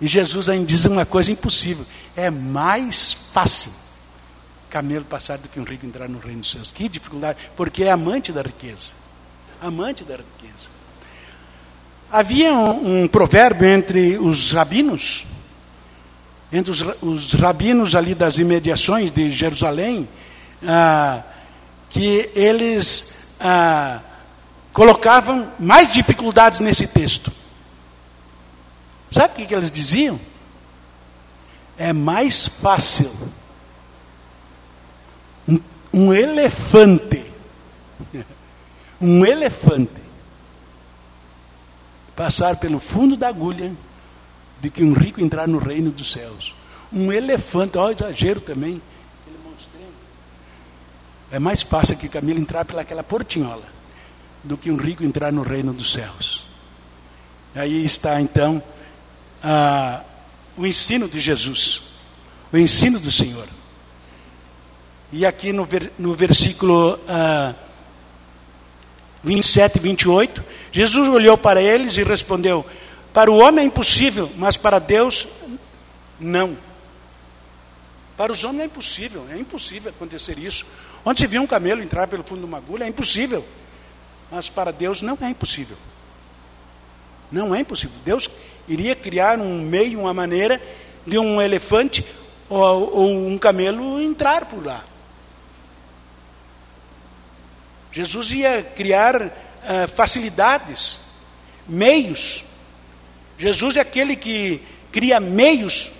E 0.00 0.06
Jesus 0.06 0.48
ainda 0.48 0.66
diz 0.66 0.84
uma 0.84 1.06
coisa 1.06 1.32
impossível: 1.32 1.84
é 2.16 2.30
mais 2.30 3.12
fácil 3.32 3.72
camelo 4.68 5.04
passar 5.04 5.38
do 5.38 5.48
que 5.48 5.58
um 5.58 5.64
rico 5.64 5.86
entrar 5.86 6.08
no 6.08 6.18
reino 6.18 6.40
dos 6.40 6.50
céus. 6.50 6.70
Que 6.70 6.88
dificuldade, 6.88 7.38
porque 7.56 7.84
é 7.84 7.90
amante 7.90 8.32
da 8.32 8.42
riqueza. 8.42 8.92
Amante 9.60 10.04
da 10.04 10.16
riqueza. 10.16 10.37
Havia 12.10 12.54
um, 12.54 13.02
um 13.02 13.08
provérbio 13.08 13.68
entre 13.68 14.16
os 14.16 14.52
rabinos, 14.52 15.26
entre 16.50 16.70
os, 16.70 16.82
os, 17.02 17.32
rabinos 17.34 17.94
ali 17.94 18.14
das 18.14 18.38
imediações 18.38 19.10
de 19.10 19.30
Jerusalém, 19.30 20.08
ah, 20.66 21.22
que 21.90 22.30
eles 22.34 23.34
ah, 23.38 24.00
colocavam 24.72 25.52
mais 25.58 25.92
dificuldades 25.92 26.60
nesse 26.60 26.86
texto. 26.86 27.30
Sabe 29.10 29.34
o 29.34 29.36
que, 29.36 29.46
que 29.46 29.54
eles 29.54 29.70
diziam? 29.70 30.18
É 31.76 31.92
mais 31.92 32.48
fácil 32.48 33.12
um, 35.46 35.60
um 35.92 36.14
elefante, 36.14 37.26
um 38.98 39.26
elefante, 39.26 40.07
passar 42.18 42.56
pelo 42.56 42.80
fundo 42.80 43.16
da 43.16 43.28
agulha 43.28 43.72
do 44.60 44.68
que 44.68 44.82
um 44.82 44.92
rico 44.92 45.20
entrar 45.20 45.46
no 45.46 45.58
reino 45.58 45.92
dos 45.92 46.10
céus. 46.10 46.52
Um 46.92 47.12
elefante, 47.12 47.78
olha 47.78 47.94
o 47.94 47.96
exagero 47.96 48.40
também. 48.40 48.82
É 51.30 51.38
mais 51.38 51.62
fácil 51.62 51.96
que 51.96 52.08
Camilo 52.08 52.40
entrar 52.40 52.64
pelaquela 52.64 53.04
portinhola 53.04 53.62
do 54.42 54.56
que 54.56 54.68
um 54.68 54.74
rico 54.74 55.04
entrar 55.04 55.30
no 55.30 55.42
reino 55.42 55.72
dos 55.72 55.92
céus. 55.92 56.44
Aí 57.54 57.84
está 57.84 58.20
então 58.20 58.60
ah, 59.40 60.02
o 60.56 60.66
ensino 60.66 61.08
de 61.08 61.20
Jesus, 61.20 61.82
o 62.52 62.58
ensino 62.58 62.98
do 62.98 63.12
Senhor. 63.12 63.46
E 65.12 65.24
aqui 65.24 65.52
no, 65.52 65.68
no 65.96 66.14
versículo 66.14 66.98
ah, 67.06 67.54
27 69.28 69.76
e 69.76 69.80
28, 69.80 70.44
Jesus 70.72 71.06
olhou 71.06 71.36
para 71.36 71.60
eles 71.60 71.98
e 71.98 72.02
respondeu: 72.02 72.64
Para 73.12 73.30
o 73.30 73.36
homem 73.36 73.64
é 73.64 73.66
impossível, 73.66 74.30
mas 74.36 74.56
para 74.56 74.78
Deus 74.78 75.28
não. 76.18 76.56
Para 78.16 78.32
os 78.32 78.42
homens 78.42 78.62
é 78.62 78.64
impossível, 78.64 79.26
é 79.30 79.36
impossível 79.36 79.90
acontecer 79.90 80.38
isso. 80.38 80.64
Onde 81.04 81.20
se 81.20 81.26
viu 81.26 81.42
um 81.42 81.46
camelo 81.46 81.82
entrar 81.82 82.08
pelo 82.08 82.24
fundo 82.24 82.40
de 82.40 82.46
uma 82.46 82.56
agulha, 82.56 82.84
é 82.84 82.88
impossível. 82.88 83.44
Mas 84.30 84.48
para 84.48 84.72
Deus 84.72 85.02
não 85.02 85.16
é 85.20 85.28
impossível. 85.28 85.76
Não 87.30 87.54
é 87.54 87.60
impossível. 87.60 87.94
Deus 88.04 88.30
iria 88.66 88.96
criar 88.96 89.38
um 89.38 89.60
meio, 89.60 90.00
uma 90.00 90.14
maneira 90.14 90.60
de 91.06 91.18
um 91.18 91.40
elefante 91.40 92.04
ou, 92.48 92.96
ou 92.96 93.26
um 93.28 93.36
camelo 93.36 94.00
entrar 94.00 94.46
por 94.46 94.64
lá. 94.64 94.84
Jesus 97.98 98.30
ia 98.30 98.62
criar 98.62 99.20
uh, 99.20 99.30
facilidades, 99.92 101.00
meios. 101.66 102.44
Jesus 103.36 103.76
é 103.76 103.80
aquele 103.80 104.14
que 104.14 104.62
cria 104.92 105.18
meios 105.18 105.90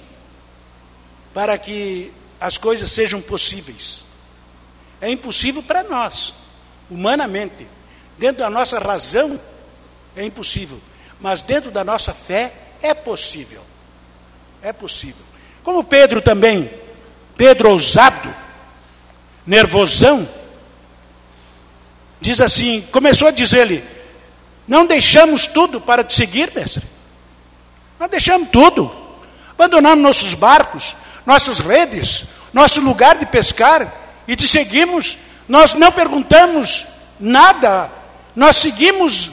para 1.34 1.58
que 1.58 2.12
as 2.40 2.56
coisas 2.56 2.92
sejam 2.92 3.20
possíveis. 3.20 4.04
É 5.00 5.10
impossível 5.10 5.60
para 5.60 5.82
nós, 5.82 6.32
humanamente. 6.88 7.66
Dentro 8.16 8.44
da 8.44 8.50
nossa 8.50 8.78
razão, 8.78 9.40
é 10.14 10.24
impossível. 10.24 10.80
Mas 11.20 11.42
dentro 11.42 11.72
da 11.72 11.82
nossa 11.82 12.14
fé, 12.14 12.54
é 12.80 12.94
possível. 12.94 13.62
É 14.62 14.72
possível. 14.72 15.24
Como 15.64 15.82
Pedro 15.82 16.22
também, 16.22 16.70
Pedro 17.36 17.70
ousado, 17.70 18.32
nervosão, 19.44 20.37
diz 22.20 22.40
assim: 22.40 22.82
começou 22.92 23.28
a 23.28 23.32
dizer-lhe: 23.32 23.84
Não 24.66 24.86
deixamos 24.86 25.46
tudo 25.46 25.80
para 25.80 26.04
te 26.04 26.14
seguir, 26.14 26.52
mestre. 26.54 26.84
Nós 27.98 28.10
deixamos 28.10 28.48
tudo. 28.50 28.90
Abandonamos 29.50 30.02
nossos 30.02 30.34
barcos, 30.34 30.94
nossas 31.26 31.58
redes, 31.58 32.24
nosso 32.52 32.80
lugar 32.80 33.16
de 33.16 33.26
pescar 33.26 33.92
e 34.26 34.36
te 34.36 34.46
seguimos. 34.46 35.18
Nós 35.48 35.74
não 35.74 35.90
perguntamos 35.90 36.86
nada, 37.18 37.90
nós 38.36 38.56
seguimos 38.56 39.30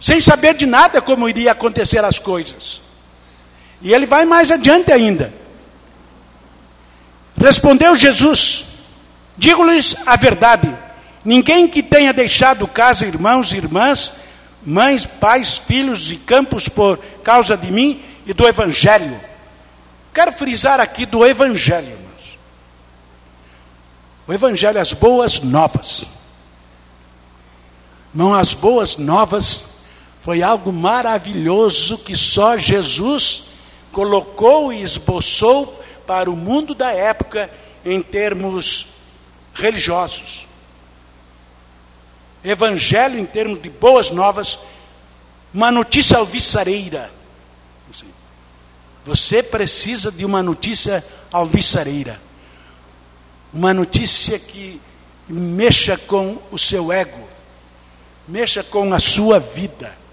sem 0.00 0.20
saber 0.20 0.54
de 0.54 0.66
nada 0.66 1.00
como 1.00 1.28
iria 1.28 1.52
acontecer 1.52 2.04
as 2.04 2.18
coisas. 2.18 2.80
E 3.80 3.92
ele 3.92 4.06
vai 4.06 4.24
mais 4.24 4.50
adiante 4.50 4.90
ainda. 4.90 5.32
Respondeu 7.40 7.96
Jesus: 7.96 8.64
Digo-lhes 9.36 9.96
a 10.06 10.16
verdade. 10.16 10.74
Ninguém 11.24 11.66
que 11.66 11.82
tenha 11.82 12.12
deixado 12.12 12.68
casa, 12.68 13.06
irmãos 13.06 13.52
irmãs, 13.52 14.12
mães, 14.64 15.06
pais, 15.06 15.56
filhos 15.58 16.10
e 16.10 16.16
campos 16.16 16.68
por 16.68 16.98
causa 17.22 17.56
de 17.56 17.70
mim 17.70 18.02
e 18.26 18.32
do 18.32 18.46
Evangelho. 18.46 19.18
Quero 20.12 20.32
frisar 20.32 20.80
aqui 20.80 21.06
do 21.06 21.24
Evangelho, 21.24 21.88
irmãos. 21.88 22.38
O 24.26 24.32
Evangelho, 24.32 24.80
as 24.80 24.92
boas 24.92 25.40
novas. 25.40 26.04
Não, 28.12 28.34
as 28.34 28.54
boas 28.54 28.96
novas 28.96 29.74
foi 30.20 30.42
algo 30.42 30.72
maravilhoso 30.72 31.98
que 31.98 32.16
só 32.16 32.56
Jesus 32.56 33.48
colocou 33.90 34.72
e 34.72 34.82
esboçou 34.82 35.82
para 36.06 36.30
o 36.30 36.36
mundo 36.36 36.74
da 36.74 36.92
época 36.92 37.50
em 37.84 38.00
termos 38.00 38.86
religiosos. 39.52 40.46
Evangelho 42.44 43.18
em 43.18 43.24
termos 43.24 43.60
de 43.60 43.70
boas 43.70 44.10
novas, 44.10 44.58
uma 45.52 45.72
notícia 45.72 46.18
alvissareira. 46.18 47.10
Você 49.04 49.42
precisa 49.42 50.12
de 50.12 50.24
uma 50.24 50.42
notícia 50.42 51.04
alvissareira. 51.32 52.20
Uma 53.52 53.72
notícia 53.72 54.38
que 54.38 54.80
mexa 55.28 55.96
com 55.96 56.38
o 56.50 56.58
seu 56.58 56.92
ego, 56.92 57.28
mexa 58.28 58.62
com 58.62 58.92
a 58.92 58.98
sua 58.98 59.38
vida 59.40 60.04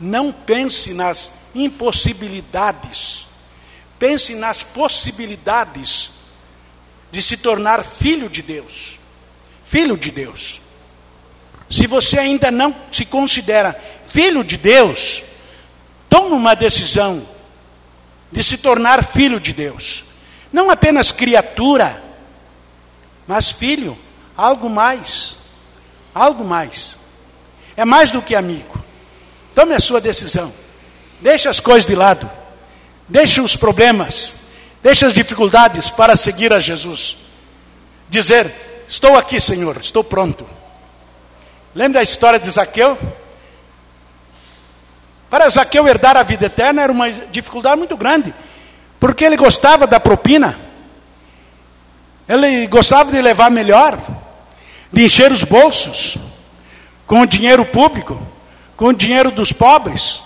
não 0.00 0.30
pense 0.30 0.94
nas 0.94 1.32
impossibilidades. 1.54 3.26
Pense 3.98 4.34
nas 4.34 4.62
possibilidades 4.62 6.10
de 7.10 7.20
se 7.20 7.36
tornar 7.36 7.82
filho 7.84 8.28
de 8.28 8.42
Deus. 8.42 8.98
Filho 9.66 9.96
de 9.96 10.10
Deus. 10.10 10.60
Se 11.70 11.86
você 11.86 12.18
ainda 12.18 12.50
não 12.50 12.74
se 12.90 13.04
considera 13.04 13.78
filho 14.10 14.42
de 14.42 14.56
Deus, 14.56 15.22
tome 16.08 16.32
uma 16.32 16.54
decisão 16.54 17.26
de 18.32 18.42
se 18.42 18.58
tornar 18.58 19.04
filho 19.04 19.38
de 19.38 19.52
Deus. 19.52 20.04
Não 20.52 20.70
apenas 20.70 21.12
criatura, 21.12 22.02
mas 23.26 23.50
filho, 23.50 23.98
algo 24.36 24.70
mais. 24.70 25.36
Algo 26.14 26.44
mais. 26.44 26.96
É 27.76 27.84
mais 27.84 28.10
do 28.10 28.22
que 28.22 28.34
amigo. 28.34 28.82
Tome 29.54 29.74
a 29.74 29.80
sua 29.80 30.00
decisão. 30.00 30.52
Deixe 31.20 31.48
as 31.48 31.60
coisas 31.60 31.86
de 31.86 31.94
lado. 31.94 32.30
Deixe 33.08 33.40
os 33.40 33.56
problemas. 33.56 34.34
Deixe 34.82 35.04
as 35.04 35.12
dificuldades 35.12 35.90
para 35.90 36.16
seguir 36.16 36.52
a 36.52 36.60
Jesus. 36.60 37.16
Dizer: 38.08 38.84
Estou 38.88 39.16
aqui, 39.16 39.38
Senhor, 39.40 39.76
estou 39.76 40.02
pronto. 40.02 40.46
Lembra 41.78 42.00
a 42.00 42.02
história 42.02 42.40
de 42.40 42.50
Zaqueu? 42.50 42.98
Para 45.30 45.48
Zaqueu 45.48 45.86
herdar 45.86 46.16
a 46.16 46.24
vida 46.24 46.46
eterna 46.46 46.82
era 46.82 46.90
uma 46.90 47.08
dificuldade 47.08 47.76
muito 47.76 47.96
grande, 47.96 48.34
porque 48.98 49.24
ele 49.24 49.36
gostava 49.36 49.86
da 49.86 50.00
propina, 50.00 50.58
ele 52.28 52.66
gostava 52.66 53.12
de 53.12 53.22
levar 53.22 53.48
melhor, 53.48 53.96
de 54.92 55.04
encher 55.04 55.30
os 55.30 55.44
bolsos 55.44 56.18
com 57.06 57.20
o 57.20 57.26
dinheiro 57.26 57.64
público, 57.64 58.20
com 58.76 58.86
o 58.86 58.92
dinheiro 58.92 59.30
dos 59.30 59.52
pobres. 59.52 60.20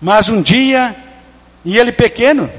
Mas 0.00 0.30
um 0.30 0.40
dia, 0.40 0.96
e 1.62 1.76
ele 1.76 1.92
pequeno, 1.92 2.50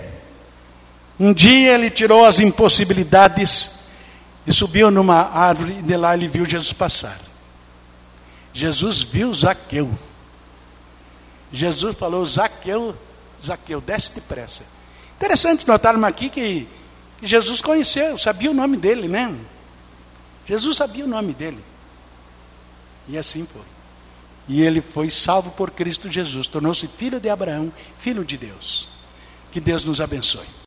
um 1.20 1.34
dia 1.34 1.74
ele 1.74 1.90
tirou 1.90 2.28
as 2.28 2.40
impossibilidades 2.40 3.88
e 4.46 4.54
subiu 4.54 4.92
numa 4.92 5.36
árvore 5.36 5.78
e 5.80 5.82
de 5.82 5.98
lá 5.98 6.14
ele 6.14 6.28
viu 6.28 6.46
Jesus 6.46 6.74
passar. 6.74 7.29
Jesus 8.54 9.02
viu 9.02 9.34
Zaqueu. 9.34 9.92
Jesus 11.52 11.96
falou: 11.96 12.26
Zaqueu, 12.26 12.96
Zaqueu, 13.44 13.82
desce 13.82 14.14
depressa. 14.14 14.64
Interessante 15.18 15.68
notarmos 15.68 16.04
aqui 16.04 16.30
que 16.30 16.68
Jesus 17.22 17.62
conheceu, 17.62 18.18
sabia 18.18 18.52
o 18.52 18.54
nome 18.54 18.78
dele, 18.78 19.08
né? 19.08 19.36
Jesus 20.48 20.78
sabia 20.78 21.06
o 21.06 21.08
nome 21.08 21.34
dele. 21.34 21.64
E 23.08 23.18
assim 23.18 23.46
foi. 23.52 23.62
E 24.48 24.62
ele 24.62 24.82
foi 24.82 25.10
salvo 25.10 25.52
por 25.52 25.70
Cristo 25.70 26.10
Jesus, 26.10 26.48
tornou-se 26.48 26.88
filho 26.88 27.20
de 27.20 27.30
Abraão, 27.30 27.72
filho 27.98 28.26
de 28.26 28.36
Deus. 28.36 28.90
Que 29.52 29.60
Deus 29.60 29.86
nos 29.86 30.02
abençoe. 30.02 30.48